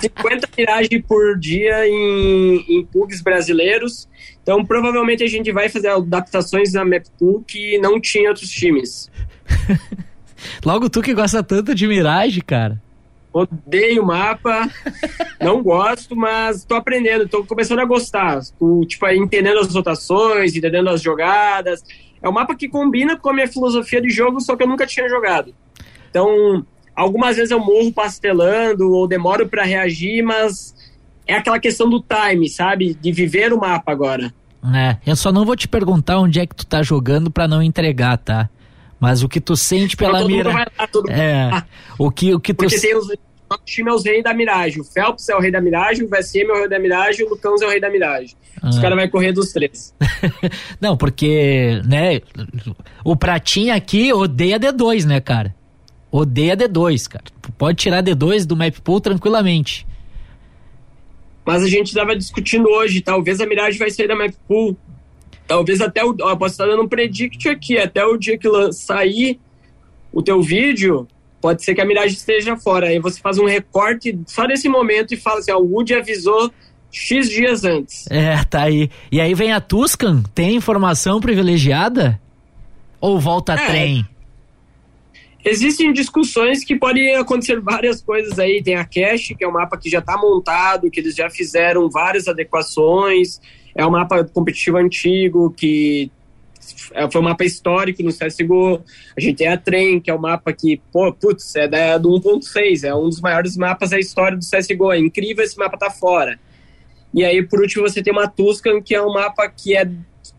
[0.00, 4.08] 50 Mirage por dia em, em pubs brasileiros.
[4.42, 9.10] Então provavelmente a gente vai fazer adaptações na map pool que não tinha outros times.
[10.64, 12.80] Logo tu que gosta tanto de Mirage, cara.
[13.32, 14.66] Odeio o mapa,
[15.38, 18.40] não gosto, mas tô aprendendo, tô começando a gostar.
[18.58, 21.82] Tô, tipo, entendendo as rotações, entendendo as jogadas.
[22.26, 24.84] É um mapa que combina com a minha filosofia de jogo, só que eu nunca
[24.84, 25.54] tinha jogado.
[26.10, 30.74] Então, algumas vezes eu morro pastelando ou demoro para reagir, mas
[31.24, 32.94] é aquela questão do time, sabe?
[32.94, 34.34] De viver o mapa agora.
[34.74, 37.62] É, eu só não vou te perguntar onde é que tu tá jogando para não
[37.62, 38.50] entregar, tá?
[38.98, 40.52] Mas o que tu sente pela mira.
[40.52, 40.66] Lá,
[41.10, 41.62] é.
[41.96, 42.64] O que, o que tu.
[42.64, 43.06] Porque tem os,
[43.48, 44.80] nosso time é os reis da miragem.
[44.80, 47.30] O Phelps é o rei da miragem, o VSM é o rei da miragem, o
[47.30, 48.36] Lucãos é o rei da miragem.
[48.60, 48.68] Ah.
[48.68, 49.94] Os caras vão correr dos três.
[50.80, 52.20] Não, porque, né,
[53.04, 55.54] o Pratinha aqui odeia D2, né, cara?
[56.10, 57.24] Odeia D2, cara.
[57.58, 59.86] Pode tirar D2 do map pool tranquilamente.
[61.44, 64.76] Mas a gente estava discutindo hoje, talvez a miragem vai sair da map pool.
[65.46, 66.16] Talvez até o.
[66.20, 69.38] Ó, posso estar dando um predict aqui, até o dia que sair
[70.12, 71.06] o teu vídeo,
[71.40, 72.88] pode ser que a miragem esteja fora.
[72.88, 76.50] Aí você faz um recorte só nesse momento e fala assim: ó, o Woody avisou
[76.90, 78.06] X dias antes.
[78.10, 78.90] É, tá aí.
[79.10, 82.20] E aí vem a Tuscan, tem informação privilegiada?
[83.00, 84.06] Ou volta é, trem?
[85.44, 88.62] Existem discussões que podem acontecer várias coisas aí.
[88.62, 91.88] Tem a Cache, que é um mapa que já está montado, que eles já fizeram
[91.88, 93.40] várias adequações.
[93.72, 96.10] É um mapa competitivo antigo que
[97.10, 98.82] foi um mapa histórico no CSGO.
[99.16, 102.10] A gente tem a Trem, que é um mapa que, pô, putz, é da, do
[102.10, 104.92] 1.6, é um dos maiores mapas da história do CSGO.
[104.92, 106.38] É incrível esse mapa tá fora.
[107.12, 109.88] E aí, por último, você tem uma Tuscan, que é um mapa que é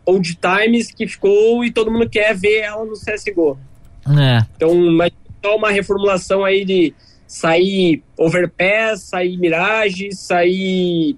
[0.04, 3.58] old times, que ficou e todo mundo quer ver ela no CSGO.
[4.06, 4.46] É.
[4.56, 5.10] Então, mas
[5.44, 6.94] só uma reformulação aí de
[7.26, 11.16] sair Overpass, sair Mirage, sair,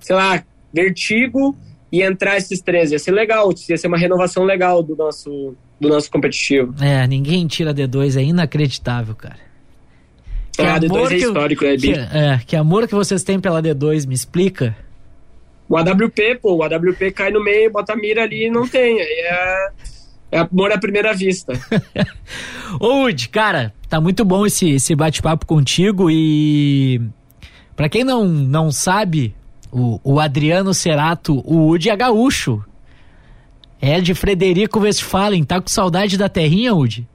[0.00, 1.56] sei lá, Vertigo
[1.94, 2.90] e entrar esses três.
[2.90, 6.74] Ia ser legal, ia ser uma renovação legal do nosso, do nosso competitivo.
[6.82, 9.38] É, ninguém tira D2, é inacreditável, cara.
[10.52, 11.76] Que ah, D2 é histórico, né?
[11.76, 14.76] Que, é, que amor que vocês têm pela D2, me explica.
[15.68, 19.00] O AWP, pô, o AWP cai no meio, bota a mira ali e não tem.
[19.00, 19.68] Aí é
[20.34, 21.52] é amor à primeira vista.
[22.80, 27.00] Ô, Wood, cara, tá muito bom esse, esse bate-papo contigo e.
[27.76, 29.32] Pra quem não, não sabe,
[29.74, 32.64] o, o Adriano Cerato, o Wood é gaúcho.
[33.80, 35.42] É de Frederico Westphalen.
[35.42, 37.06] Tá com saudade da terrinha, Wood?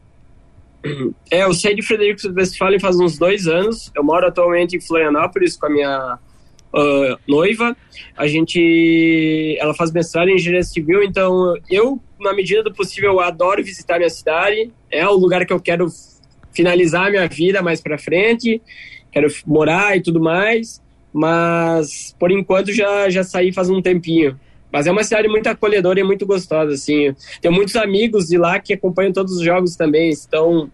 [1.32, 3.90] É, eu sei de Frederico Westphalen faz uns dois anos.
[3.96, 6.20] Eu moro atualmente em Florianópolis com a minha
[6.74, 7.76] uh, noiva.
[8.16, 13.64] A gente, ela faz mestrado em engenharia civil, então eu, na medida do possível, adoro
[13.64, 14.70] visitar minha cidade.
[14.92, 15.88] É o lugar que eu quero
[16.52, 18.62] finalizar minha vida mais para frente.
[19.12, 20.82] Quero morar e tudo mais.
[21.14, 24.40] Mas por enquanto já já saí faz um tempinho.
[24.72, 27.14] Mas é uma cidade muito acolhedora e muito gostosa, assim.
[27.42, 30.12] Tenho muitos amigos de lá que acompanham todos os jogos também.
[30.28, 30.70] Então,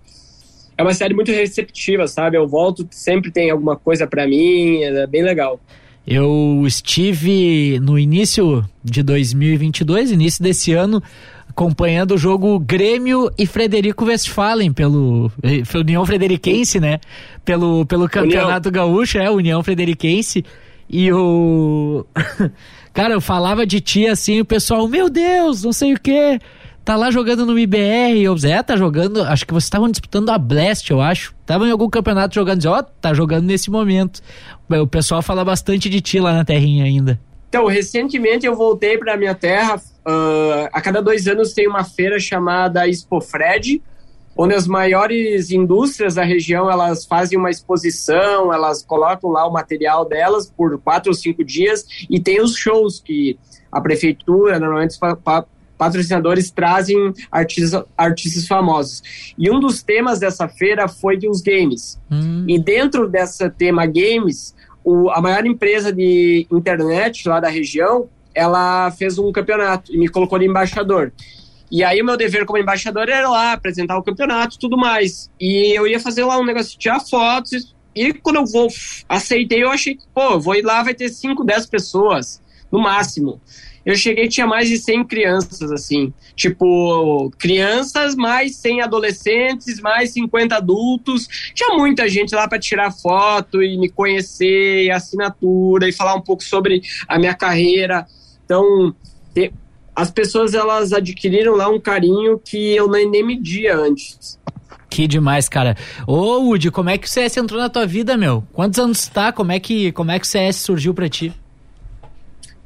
[0.77, 2.37] é uma cidade muito receptiva, sabe?
[2.37, 5.59] Eu volto, sempre tem alguma coisa para mim, é bem legal.
[6.05, 11.01] Eu estive no início de 2022, início desse ano,
[11.55, 16.99] acompanhando o jogo Grêmio e Frederico Westphalen pelo eh, União Frederiquense, né?
[17.45, 18.87] Pelo, pelo Campeonato União.
[18.87, 20.43] Gaúcho, é, União Frederiquense.
[20.89, 22.05] E o.
[22.93, 26.39] Cara, eu falava de ti assim, o pessoal, meu Deus, não sei o quê
[26.83, 30.37] tá lá jogando no IBR, eu, Zé, tá jogando, acho que vocês estavam disputando a
[30.37, 31.33] Blast, eu acho.
[31.43, 34.21] Tava em algum campeonato jogando, ó, oh, tá jogando nesse momento.
[34.69, 37.19] O pessoal fala bastante de ti lá na terrinha ainda.
[37.49, 39.81] Então, recentemente eu voltei para minha terra.
[40.07, 43.81] Uh, a cada dois anos tem uma feira chamada Expo Fred,
[44.37, 50.05] onde as maiores indústrias da região elas fazem uma exposição, elas colocam lá o material
[50.05, 53.39] delas por quatro ou cinco dias e tem os shows que
[53.71, 54.97] a prefeitura normalmente
[55.77, 59.33] patrocinadores trazem artistas, artistas famosos.
[59.37, 61.99] E um dos temas dessa feira foi de os games.
[62.11, 62.45] Hum.
[62.47, 68.91] E dentro dessa tema games, o, a maior empresa de internet lá da região, ela
[68.91, 71.11] fez um campeonato e me colocou de embaixador.
[71.71, 75.31] E aí o meu dever como embaixador era lá apresentar o campeonato tudo mais.
[75.39, 77.73] E eu ia fazer lá um negócio de tirar fotos.
[77.95, 78.67] E quando eu vou,
[79.07, 83.41] aceitei, eu achei que, pô, vou ir lá, vai ter 5, 10 pessoas, no máximo
[83.85, 86.11] eu cheguei tinha mais de 100 crianças, assim.
[86.35, 91.27] Tipo, crianças mais 100 adolescentes, mais 50 adultos.
[91.53, 96.21] Tinha muita gente lá para tirar foto e me conhecer, e assinatura, e falar um
[96.21, 98.07] pouco sobre a minha carreira.
[98.45, 98.95] Então,
[99.95, 104.39] as pessoas elas adquiriram lá um carinho que eu nem, nem media antes.
[104.89, 105.75] Que demais, cara.
[106.07, 108.43] Ô, Woody, como é que o CS entrou na tua vida, meu?
[108.53, 109.31] Quantos anos tá?
[109.31, 111.33] Como é que, como é que o CS surgiu para ti?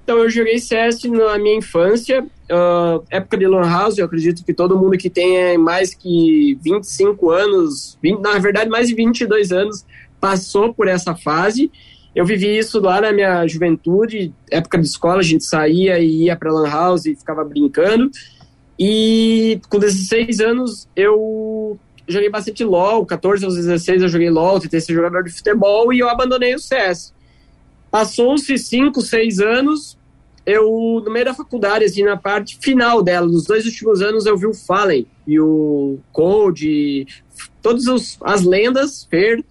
[0.04, 4.54] Então eu joguei CS na minha infância, uh, época de Lan House, eu acredito que
[4.54, 9.86] todo mundo que tem mais que 25 anos, 20, na verdade mais de 22 anos,
[10.20, 11.72] passou por essa fase.
[12.20, 16.36] Eu vivi isso lá na minha juventude, época de escola, a gente saía e ia
[16.36, 18.12] para Lan House e ficava brincando.
[18.78, 24.82] E com 16 anos eu joguei bastante LoL, 14 aos 16 eu joguei LoL, tentei
[24.82, 27.14] ser jogador de futebol e eu abandonei o CS.
[27.90, 29.98] Passou-se 5, 6 anos,
[30.46, 34.38] eu, no meio da faculdade, assim, na parte final dela, nos dois últimos anos, eu
[34.38, 37.08] vi o Fallen e o Code,
[37.62, 39.42] todas as lendas, Fer,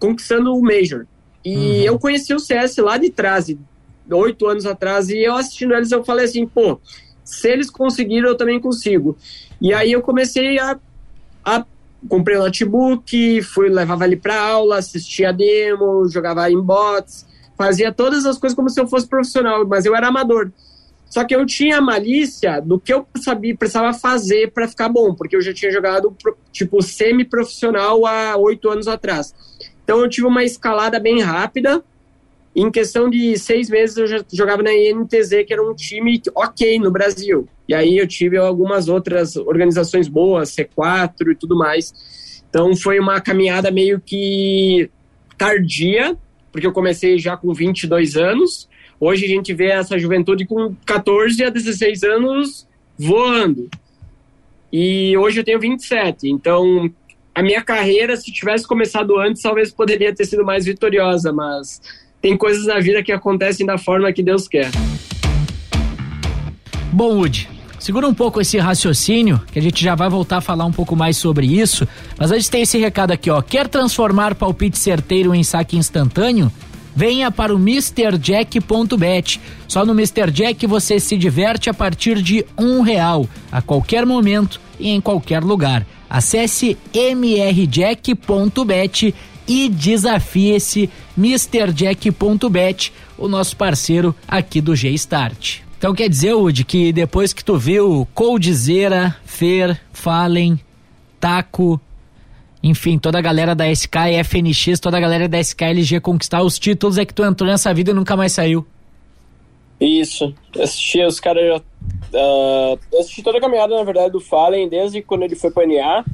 [0.00, 1.06] conquistando o Major.
[1.44, 1.82] E uhum.
[1.84, 3.54] eu conheci o CS lá de trás,
[4.10, 6.80] oito anos atrás, e eu assistindo eles, eu falei assim, pô,
[7.24, 9.16] se eles conseguiram, eu também consigo.
[9.60, 10.78] E aí eu comecei a,
[11.44, 11.64] a
[12.08, 17.26] comprei um notebook, fui levava ele para aula, assistia demo, jogava em bots,
[17.56, 20.50] fazia todas as coisas como se eu fosse profissional, mas eu era amador.
[21.10, 25.12] Só que eu tinha a malícia do que eu sabia, precisava fazer para ficar bom,
[25.12, 26.16] porque eu já tinha jogado
[26.52, 29.34] tipo semi-profissional há oito anos atrás.
[29.84, 31.82] Então eu tive uma escalada bem rápida.
[32.54, 36.78] Em questão de seis meses eu já jogava na INTZ, que era um time ok
[36.78, 37.48] no Brasil.
[37.68, 42.42] E aí eu tive algumas outras organizações boas, C4 e tudo mais.
[42.48, 44.90] Então foi uma caminhada meio que
[45.38, 46.16] tardia,
[46.50, 48.68] porque eu comecei já com 22 anos.
[48.98, 52.68] Hoje a gente vê essa juventude com 14 a 16 anos
[52.98, 53.70] voando.
[54.72, 56.28] E hoje eu tenho 27.
[56.28, 56.92] Então
[57.34, 61.80] a minha carreira, se tivesse começado antes, talvez poderia ter sido mais vitoriosa, mas
[62.20, 64.70] tem coisas na vida que acontecem da forma que Deus quer.
[66.92, 70.64] Bom, Woody, segura um pouco esse raciocínio, que a gente já vai voltar a falar
[70.64, 71.86] um pouco mais sobre isso.
[72.18, 73.40] Mas antes tem esse recado aqui, ó.
[73.40, 76.50] Quer transformar palpite certeiro em saque instantâneo?
[76.94, 79.40] Venha para o MrJack.bet.
[79.68, 80.32] Só no Mr.
[80.32, 85.42] Jack você se diverte a partir de um real, a qualquer momento e em qualquer
[85.42, 85.86] lugar.
[86.10, 88.04] Acesse mrjack.bet
[89.46, 95.60] e desafie-se MrJack.bet, o nosso parceiro aqui do G-Start.
[95.78, 100.60] Então quer dizer, Woody, que depois que tu viu Coldzera, Fer, Fallen,
[101.18, 101.80] Taco,
[102.62, 106.98] enfim, toda a galera da SK FNX, toda a galera da SKLG conquistar os títulos,
[106.98, 108.66] é que tu entrou nessa vida e nunca mais saiu.
[109.80, 111.62] Isso, assisti os caras.
[112.12, 116.04] Uh, assisti toda a caminhada, na verdade, do Fallen, desde quando ele foi pra NA.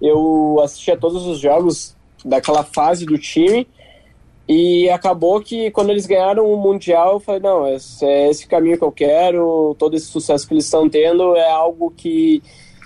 [0.00, 3.66] Eu assisti a todos os jogos daquela fase do time.
[4.46, 8.76] E acabou que quando eles ganharam o Mundial, eu falei, não, esse é esse caminho
[8.76, 12.42] que eu quero, todo esse sucesso que eles estão tendo é algo que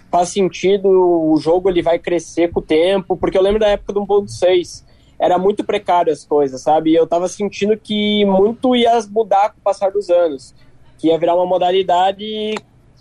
[0.08, 3.92] faz sentido, o jogo ele vai crescer com o tempo, porque eu lembro da época
[3.92, 4.84] do 1.6,
[5.18, 6.90] era muito precário as coisas, sabe?
[6.90, 10.54] E eu tava sentindo que muito ia mudar com o passar dos anos,
[10.98, 12.54] que ia virar uma modalidade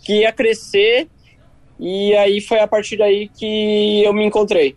[0.04, 1.08] que ia crescer,
[1.80, 4.76] e aí foi a partir daí que eu me encontrei.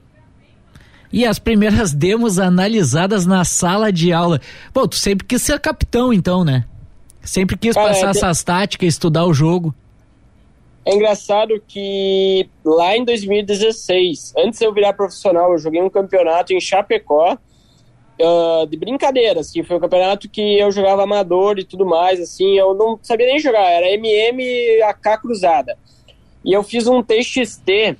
[1.13, 4.41] E as primeiras demos analisadas na sala de aula.
[4.73, 6.65] Pô, tu sempre quis ser capitão, então, né?
[7.23, 9.75] Sempre quis Cara, passar é, essas táticas, estudar o jogo.
[10.85, 16.55] É engraçado que lá em 2016, antes de eu virar profissional, eu joguei um campeonato
[16.55, 17.37] em Chapecó,
[18.21, 22.59] uh, de brincadeira, assim, foi um campeonato que eu jogava amador e tudo mais, assim,
[22.59, 25.77] eu não sabia nem jogar, era MM AK cruzada.
[26.45, 27.97] E eu fiz um TXT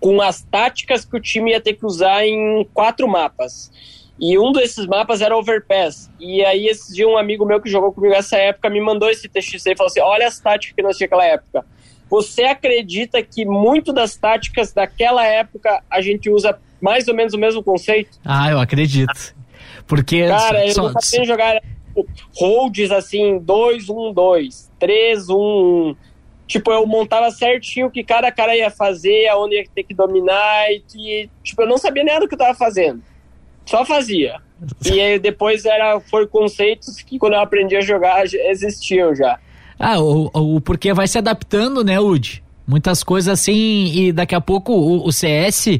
[0.00, 3.70] com as táticas que o time ia ter que usar em quatro mapas.
[4.18, 6.10] E um desses mapas era Overpass.
[6.18, 9.28] E aí, esse dia, um amigo meu que jogou comigo nessa época me mandou esse
[9.28, 11.66] TXT e falou assim: Olha as táticas que nós tínhamos naquela época.
[12.08, 17.38] Você acredita que muito das táticas daquela época a gente usa mais ou menos o
[17.38, 18.18] mesmo conceito?
[18.24, 19.34] Ah, eu acredito.
[19.86, 20.26] Porque.
[20.26, 21.60] Cara, eu não sabia jogar
[22.34, 25.96] holds assim: 2, 1, 2, 3, 1, 1.
[26.46, 30.70] Tipo, eu montava certinho o que cada cara ia fazer, aonde ia ter que dominar,
[30.70, 33.02] e tipo, eu não sabia nada do que eu tava fazendo.
[33.66, 34.36] Só fazia.
[34.84, 39.38] E aí depois era, foi conceitos que quando eu aprendi a jogar existiam já.
[39.78, 42.42] Ah, o, o porque vai se adaptando, né, Udi?
[42.66, 45.78] Muitas coisas assim, e daqui a pouco o, o CS,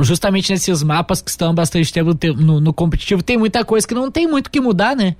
[0.00, 4.10] justamente nesses mapas que estão bastante tempo no, no competitivo, tem muita coisa que não
[4.10, 5.16] tem muito que mudar, né?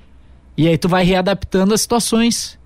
[0.56, 2.58] E aí tu vai readaptando as situações.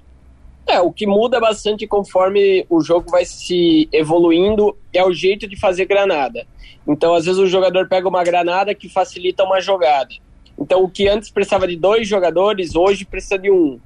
[0.66, 5.58] É, o que muda bastante conforme o jogo vai se evoluindo é o jeito de
[5.58, 6.46] fazer granada.
[6.86, 10.10] Então, às vezes, o jogador pega uma granada que facilita uma jogada.
[10.58, 13.80] Então, o que antes precisava de dois jogadores, hoje precisa de um.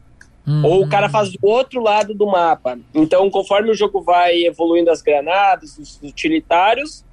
[0.47, 0.65] Uhum.
[0.65, 2.79] Ou o cara faz do outro lado do mapa.
[2.95, 7.05] Então, conforme o jogo vai evoluindo as granadas, os utilitários,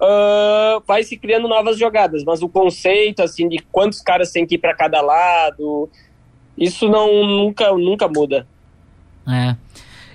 [0.00, 2.24] uh, vai se criando novas jogadas.
[2.24, 5.90] Mas o conceito, assim, de quantos caras tem que ir para cada lado,
[6.56, 8.46] isso não nunca, nunca muda.
[9.28, 9.56] É.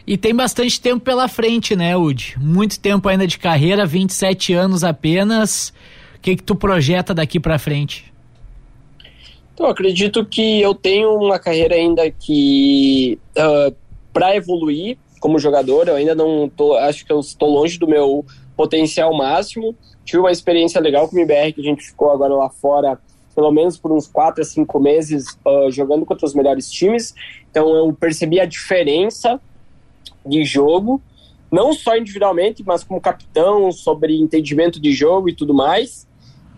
[0.06, 2.36] E tem bastante tempo pela frente, né, Udi?
[2.38, 5.74] Muito tempo ainda de carreira, 27 anos apenas.
[6.18, 8.12] O que, que tu projeta daqui para frente?
[9.54, 13.74] Então, acredito que eu tenho uma carreira ainda que uh, ah,
[14.12, 18.26] para evoluir como jogador, eu ainda não tô, acho que eu estou longe do meu
[18.58, 19.74] potencial máximo.
[20.04, 23.00] Tive uma experiência legal com o MBR que a gente ficou agora lá fora,
[23.34, 27.14] pelo menos por uns 4 a 5 meses, uh, jogando contra os melhores times.
[27.50, 29.40] Então eu percebi a diferença
[30.26, 31.02] de jogo,
[31.52, 36.08] não só individualmente, mas como capitão, sobre entendimento de jogo e tudo mais.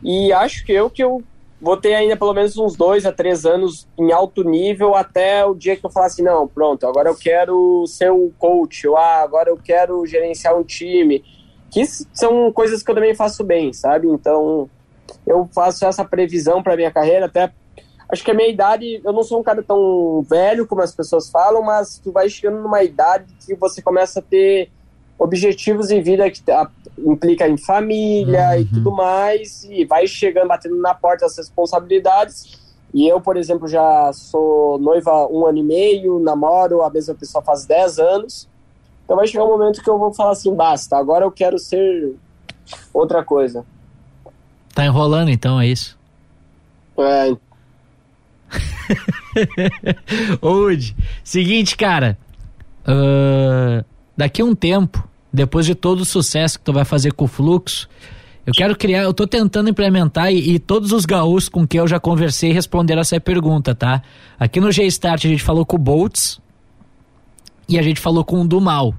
[0.04, 1.24] E acho que eu que eu
[1.60, 5.56] vou ter ainda pelo menos uns dois a três anos em alto nível até o
[5.56, 9.22] dia que eu falar assim, não, pronto, agora eu quero ser um coach, ou ah,
[9.22, 11.24] agora eu quero gerenciar um time.
[11.72, 14.08] Que são coisas que eu também faço bem, sabe?
[14.08, 14.70] Então
[15.26, 17.52] eu faço essa previsão para minha carreira, até
[18.10, 21.30] acho que a minha idade, eu não sou um cara tão velho como as pessoas
[21.30, 24.70] falam, mas tu vai chegando numa idade que você começa a ter
[25.18, 26.70] objetivos em vida que a,
[27.00, 28.60] implica em família uhum.
[28.60, 32.64] e tudo mais, e vai chegando, batendo na porta as responsabilidades.
[32.94, 37.44] E eu, por exemplo, já sou noiva um ano e meio, namoro a mesma pessoa
[37.44, 38.48] faz 10 anos.
[39.04, 42.16] Então vai chegar um momento que eu vou falar assim, basta, agora eu quero ser
[42.94, 43.66] outra coisa.
[44.76, 45.98] Tá enrolando então, é isso?
[47.00, 47.36] É,
[50.42, 52.18] Udi, seguinte, cara.
[52.88, 53.84] Uh,
[54.16, 57.28] daqui a um tempo, depois de todo o sucesso que tu vai fazer com o
[57.28, 57.90] Fluxo,
[58.46, 61.88] eu quero criar, eu tô tentando implementar e, e todos os gaúchos com quem eu
[61.88, 64.04] já conversei responderam essa pergunta, tá?
[64.40, 66.40] Aqui no G-Start a gente falou com o Boltz
[67.68, 68.94] e a gente falou com o Dumal.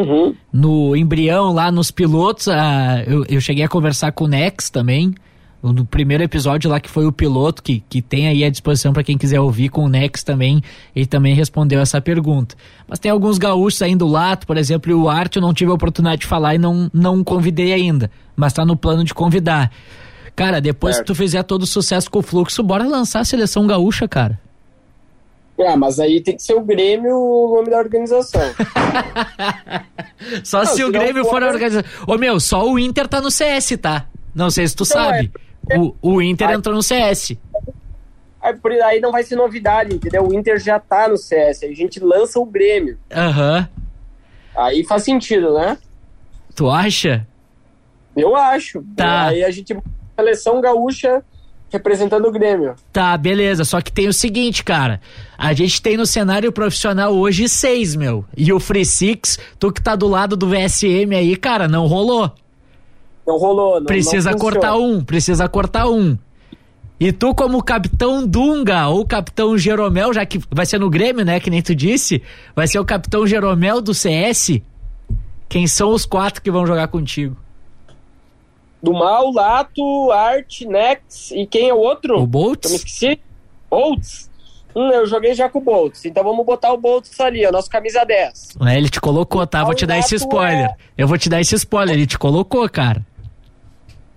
[0.00, 0.34] Uhum.
[0.52, 5.14] No embrião, lá nos pilotos, ah, eu, eu cheguei a conversar com o Nex também.
[5.60, 9.02] No primeiro episódio lá que foi o piloto, que, que tem aí à disposição para
[9.02, 10.62] quem quiser ouvir com o Nex também,
[10.94, 12.54] ele também respondeu essa pergunta.
[12.86, 15.72] Mas tem alguns gaúchos aí do Lato, por exemplo, e o Arte eu não tive
[15.72, 19.72] a oportunidade de falar e não, não convidei ainda, mas tá no plano de convidar.
[20.36, 21.06] Cara, depois Certo.
[21.08, 24.38] que tu fizer todo o sucesso com o Fluxo, bora lançar a seleção gaúcha, cara.
[25.58, 28.40] É, mas aí tem que ser o Grêmio o nome da organização.
[30.44, 31.88] Só Não, se se o Grêmio for- a organização.
[32.06, 34.06] Ô meu, só o Inter tá no CS, tá?
[34.34, 35.30] Não sei se tu Então, sabe.
[35.76, 36.54] O, o Inter Ai.
[36.54, 37.36] entrou no CS.
[38.40, 40.26] Aí, por aí não vai ser novidade, entendeu?
[40.28, 42.98] O Inter já tá no CS, aí a gente lança o Grêmio.
[43.12, 43.68] Aham.
[44.56, 45.76] Aí faz sentido, né?
[46.54, 47.26] Tu acha?
[48.16, 48.82] Eu acho.
[48.96, 49.26] Tá.
[49.26, 49.76] Aí a gente
[50.16, 51.22] seleção gaúcha
[51.70, 52.74] representando o Grêmio.
[52.92, 53.64] Tá, beleza.
[53.64, 55.00] Só que tem o seguinte, cara.
[55.36, 58.24] A gente tem no cenário profissional hoje seis, meu.
[58.36, 62.32] E o Free Six, tu que tá do lado do VSM aí, cara, não rolou.
[63.26, 66.16] Não rolou, não Precisa não cortar um, precisa cortar um.
[67.00, 71.38] E tu, como capitão Dunga ou capitão Jeromel, já que vai ser no Grêmio, né?
[71.38, 72.22] Que nem tu disse,
[72.56, 74.60] vai ser o capitão Jeromel do CS.
[75.48, 77.36] Quem são os quatro que vão jogar contigo?
[78.82, 82.14] Do Mal, Lato, Art, Nex e quem é o outro?
[82.14, 82.70] O Eu me Boltz?
[82.70, 83.20] esqueci.
[83.70, 84.28] Boltz?
[84.76, 86.04] Hum, eu joguei já com o Boltz.
[86.04, 88.56] Então vamos botar o Boltz ali, ó, nosso camisa 10.
[88.66, 89.64] É, ele te colocou, tá?
[89.64, 90.66] Vou te dar esse spoiler.
[90.66, 91.94] é- Eu vou te dar esse spoiler.
[91.96, 93.04] Ele te colocou, cara.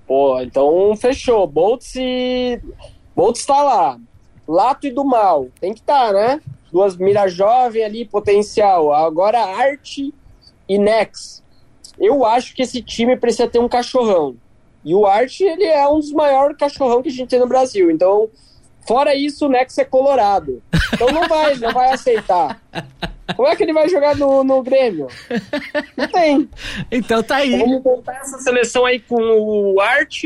[0.05, 1.47] Pô, então fechou.
[1.47, 2.59] Boltz e.
[3.15, 3.97] Boltz tá lá.
[4.47, 5.47] Lato e do Mal.
[5.59, 6.41] Tem que tá, né?
[6.71, 8.93] Duas mira jovem ali, potencial.
[8.93, 11.41] Agora Art e Nex.
[11.99, 14.35] Eu acho que esse time precisa ter um cachorrão.
[14.83, 17.91] E o Art, ele é um dos maiores cachorrão que a gente tem no Brasil.
[17.91, 18.29] Então,
[18.87, 20.61] fora isso, o Nex é colorado.
[20.93, 22.59] Então não vai, não vai aceitar.
[23.35, 25.07] Como é que ele vai jogar no, no Grêmio?
[25.95, 26.49] Não tem.
[26.91, 27.53] Então tá aí.
[27.53, 30.23] Então vamos montar essa seleção aí com o Art,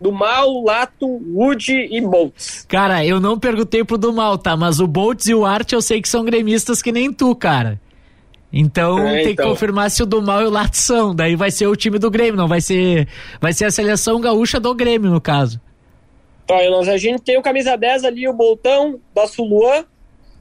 [0.00, 2.66] do Mal, Lato, Wood e Boltz.
[2.68, 4.56] Cara, eu não perguntei pro do mal, tá?
[4.56, 7.80] Mas o Boltz e o Art eu sei que são gremistas que nem tu, cara.
[8.58, 9.50] Então É, tem que então.
[9.50, 11.14] confirmar se o do mal e o Lato são.
[11.14, 13.06] Daí vai ser o time do Grêmio, não vai ser.
[13.40, 15.60] Vai ser a seleção gaúcha do Grêmio, no caso.
[16.44, 19.84] Então, aí nós, a gente tem o camisa 10 ali, o Boltão, nosso Luan.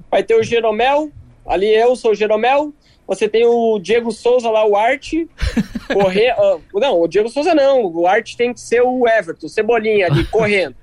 [0.10, 1.12] Vai ter o Jeromel,
[1.46, 2.74] ali eu sou o Jeromel.
[3.08, 5.12] Você tem o Diego Souza lá, o Art.
[5.94, 6.30] Correr.
[6.32, 7.86] ah, não, o Diego Souza não.
[7.86, 10.76] O Art tem que ser o Everton, o Cebolinha ali, correndo.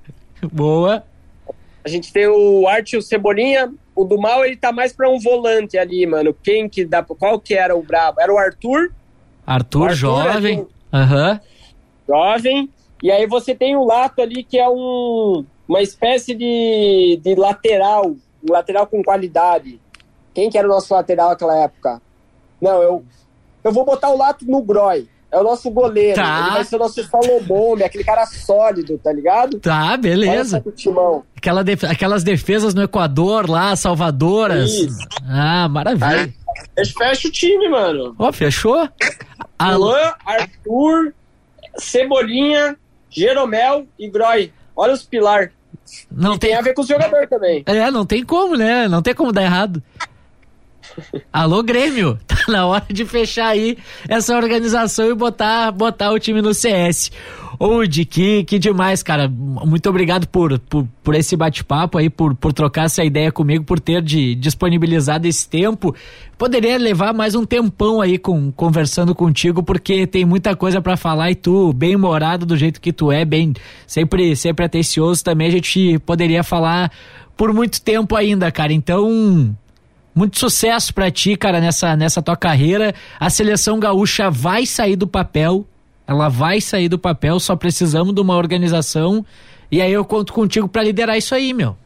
[0.53, 1.05] Boa.
[1.85, 3.73] A gente tem o Art e o Cebolinha.
[3.95, 6.35] O do mal, ele tá mais pra um volante ali, mano.
[6.43, 7.03] Quem que dá.
[7.03, 8.21] Qual que era o brabo?
[8.21, 8.93] Era o Arthur.
[9.47, 10.67] Arthur, Arthur jovem.
[10.93, 11.41] Aham.
[12.09, 12.71] jovem.
[13.03, 18.11] E aí você tem o Lato ali, que é um, uma espécie de, de lateral,
[18.11, 19.81] um lateral com qualidade.
[20.33, 22.01] Quem que era o nosso lateral naquela época?
[22.61, 23.05] Não, eu,
[23.65, 25.09] eu vou botar o Lato no Groy.
[25.33, 26.15] É o nosso goleiro.
[26.15, 26.41] Tá.
[26.43, 29.59] Ele vai ser o nosso Salombombe, aquele cara sólido, tá ligado?
[29.61, 30.63] Tá, beleza.
[31.35, 34.71] Aquela def- Aquelas defesas no Equador lá, salvadoras.
[34.71, 34.99] Isso.
[35.27, 36.07] Ah, maravilha.
[36.77, 38.15] Aí, fecha- o time, mano.
[38.19, 38.87] Ó, fechou?
[39.59, 39.87] Alô?
[39.89, 41.15] Luan, Arthur,
[41.79, 42.77] Cebolinha,
[43.11, 44.53] Jeromel e Groy.
[44.77, 45.51] Olha os pilar.
[46.11, 46.59] Não Tem tem.
[46.59, 47.63] a ver com os jogadores também.
[47.67, 48.87] É, não tem como, né?
[48.89, 49.83] Não tem como dar errado.
[51.33, 52.19] Alô, Grêmio!
[52.33, 53.79] Tá na hora de fechar aí
[54.09, 57.13] essa organização e botar, botar o time no CS.
[57.61, 59.29] Udi, que, que demais, cara.
[59.29, 63.79] Muito obrigado por, por, por esse bate-papo aí, por, por trocar essa ideia comigo, por
[63.79, 65.95] ter de, disponibilizado esse tempo.
[66.37, 71.31] Poderia levar mais um tempão aí com, conversando contigo, porque tem muita coisa pra falar
[71.31, 73.53] e tu, bem humorado do jeito que tu é, bem
[73.87, 76.91] sempre, sempre atencioso também, a gente poderia falar
[77.37, 78.73] por muito tempo ainda, cara.
[78.73, 79.55] Então,
[80.15, 82.95] muito sucesso pra ti, cara, nessa, nessa tua carreira.
[83.19, 85.65] A seleção gaúcha vai sair do papel.
[86.07, 89.25] Ela vai sair do papel, só precisamos de uma organização.
[89.71, 91.77] E aí eu conto contigo pra liderar isso aí, meu.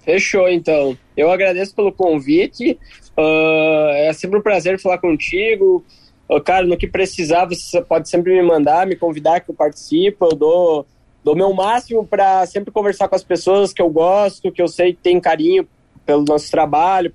[0.00, 0.96] Fechou, então.
[1.16, 2.78] Eu agradeço pelo convite.
[3.16, 5.84] Ah, é sempre um prazer falar contigo.
[6.28, 10.26] Ah, cara, no que precisar, você pode sempre me mandar, me convidar que eu participo.
[10.26, 10.86] Eu dou,
[11.22, 14.94] dou meu máximo para sempre conversar com as pessoas que eu gosto, que eu sei
[14.94, 15.66] que tem carinho
[16.04, 17.12] pelo nosso trabalho.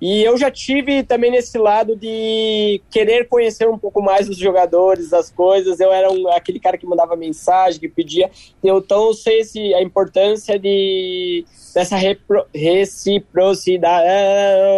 [0.00, 5.12] E eu já tive também nesse lado de querer conhecer um pouco mais os jogadores,
[5.12, 5.80] as coisas.
[5.80, 8.30] Eu era um, aquele cara que mandava mensagem, que pedia.
[8.62, 14.06] Então eu sei se a importância de dessa repro, reciprocidade.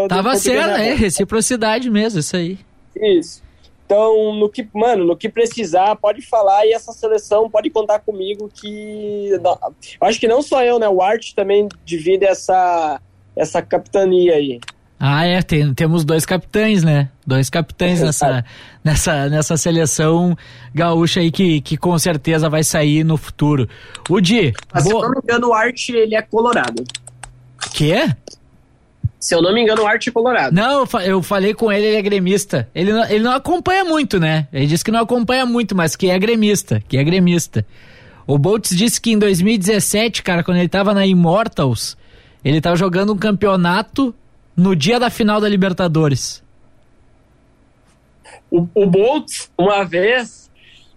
[0.08, 2.58] Tava certo, é reciprocidade mesmo, isso aí.
[2.94, 3.45] Isso.
[3.86, 8.50] Então, no que, mano, no que precisar, pode falar e essa seleção pode contar comigo
[8.52, 13.00] que eu acho que não só eu, né, o Art também divide essa
[13.36, 14.58] essa capitania aí.
[14.98, 17.10] Ah, é, tem, temos dois capitães, né?
[17.26, 18.44] Dois capitães nessa,
[18.82, 20.36] nessa, nessa seleção
[20.74, 23.68] gaúcha aí que, que com certeza vai sair no futuro.
[24.08, 24.54] O Di.
[24.72, 24.90] Mas, bo...
[24.90, 26.82] Se eu não me engano, o Art ele é colorado.
[27.72, 28.10] Que?
[29.26, 30.54] Se eu não me engano, o Art é colorado.
[30.54, 32.68] Não, eu falei com ele, ele é gremista.
[32.72, 34.46] Ele não, ele não acompanha muito, né?
[34.52, 37.66] Ele disse que não acompanha muito, mas que é gremista, que é gremista.
[38.24, 41.96] O Boltz disse que em 2017, cara, quando ele tava na Immortals,
[42.44, 44.14] ele tava jogando um campeonato
[44.56, 46.40] no dia da final da Libertadores.
[48.48, 50.45] O, o Boltz, uma vez,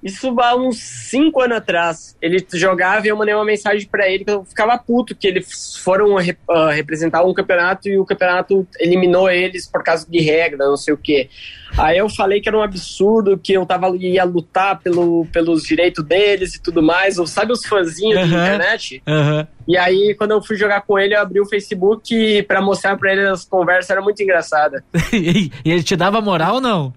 [0.01, 4.23] isso há uns 5 anos atrás, ele jogava e eu mandei uma mensagem para ele
[4.23, 9.29] que eu ficava puto que eles foram uh, representar um campeonato e o campeonato eliminou
[9.29, 11.29] eles por causa de regra, não sei o que.
[11.77, 16.03] Aí eu falei que era um absurdo, que eu tava ia lutar pelo, pelos direitos
[16.03, 17.15] deles e tudo mais.
[17.27, 19.03] Sabe os fãzinhos uhum, da internet?
[19.07, 19.47] Uhum.
[19.67, 23.11] E aí, quando eu fui jogar com ele, eu abri o Facebook para mostrar para
[23.11, 24.83] ele as conversas, era muito engraçada.
[25.13, 26.93] e ele te dava moral ou não?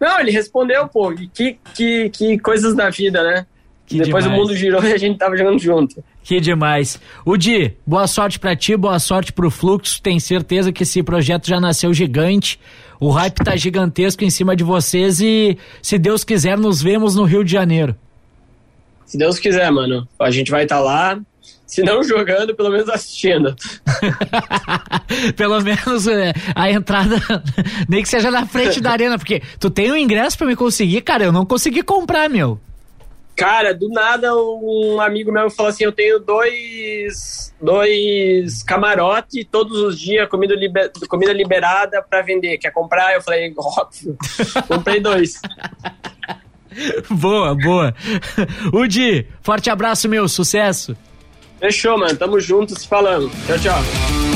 [0.00, 1.12] Não, ele respondeu, pô.
[1.34, 3.46] Que, que, que coisas da vida, né?
[3.86, 4.38] Que Depois demais.
[4.38, 6.04] o mundo girou e a gente tava jogando junto.
[6.22, 7.00] Que demais.
[7.24, 10.00] O Di, boa sorte para ti, boa sorte pro Fluxo.
[10.02, 12.60] Tenho certeza que esse projeto já nasceu gigante.
[13.00, 17.24] O hype tá gigantesco em cima de vocês e, se Deus quiser, nos vemos no
[17.24, 17.96] Rio de Janeiro.
[19.06, 20.06] Se Deus quiser, mano.
[20.18, 21.18] A gente vai estar tá lá.
[21.68, 23.54] Se não jogando, pelo menos assistindo.
[25.36, 27.16] pelo menos é, a entrada,
[27.86, 31.02] nem que seja na frente da arena, porque tu tem um ingresso para me conseguir,
[31.02, 32.58] cara, eu não consegui comprar, meu.
[33.36, 40.00] Cara, do nada um amigo meu falou assim: eu tenho dois, dois camarotes todos os
[40.00, 42.56] dias, comida, liber, comida liberada para vender.
[42.56, 43.14] Quer comprar?
[43.14, 44.16] Eu falei, óbvio.
[44.66, 45.40] Comprei dois.
[47.10, 47.94] boa, boa.
[48.72, 50.96] Udi, forte abraço, meu, sucesso.
[51.58, 52.16] Fechou, mano.
[52.16, 53.30] Tamo juntos falando.
[53.46, 54.28] Tchau, tchau.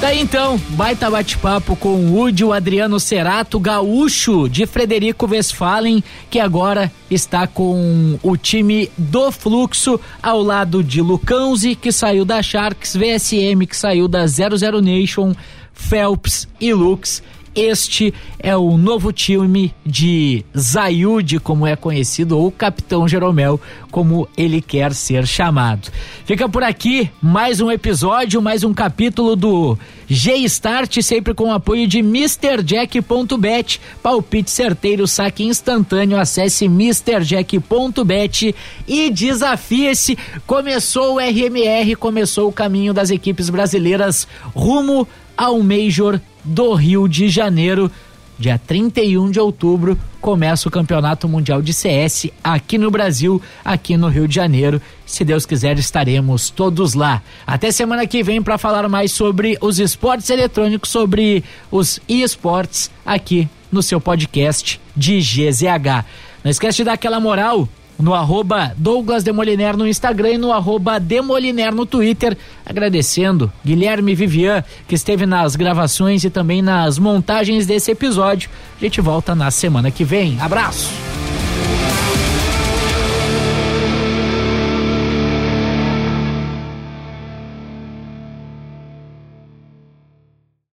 [0.00, 6.38] Daí então, baita bate-papo com o Woody, o Adriano Cerato, gaúcho de Frederico Westphalen, que
[6.38, 12.94] agora está com o time do Fluxo, ao lado de Lucãozi, que saiu da Sharks,
[12.94, 15.34] VSM, que saiu da 00 Nation,
[15.72, 17.20] Phelps e Lux
[17.58, 24.60] este é o novo time de Zayud, como é conhecido, ou Capitão Jeromel, como ele
[24.60, 25.90] quer ser chamado.
[26.24, 29.76] Fica por aqui mais um episódio, mais um capítulo do
[30.08, 33.80] G-Start, sempre com o apoio de MrJack.bet.
[34.02, 36.18] Palpite certeiro, saque instantâneo.
[36.18, 38.54] Acesse MrJack.bet
[38.86, 40.16] e desafie-se.
[40.46, 47.28] Começou o RMR, começou o caminho das equipes brasileiras rumo ao Major do Rio de
[47.28, 47.90] Janeiro.
[48.38, 54.08] Dia 31 de outubro começa o Campeonato Mundial de CS aqui no Brasil, aqui no
[54.08, 54.80] Rio de Janeiro.
[55.04, 57.20] Se Deus quiser, estaremos todos lá.
[57.46, 63.48] Até semana que vem para falar mais sobre os esportes eletrônicos, sobre os esportes aqui
[63.72, 66.04] no seu podcast de GZH.
[66.44, 67.68] Não esquece de dar aquela moral
[67.98, 72.36] no arroba Douglas Demoliner no Instagram e no arroba Demoliner no Twitter.
[72.64, 78.50] Agradecendo Guilherme Vivian, que esteve nas gravações e também nas montagens desse episódio.
[78.80, 80.38] A gente volta na semana que vem.
[80.40, 81.27] Abraço!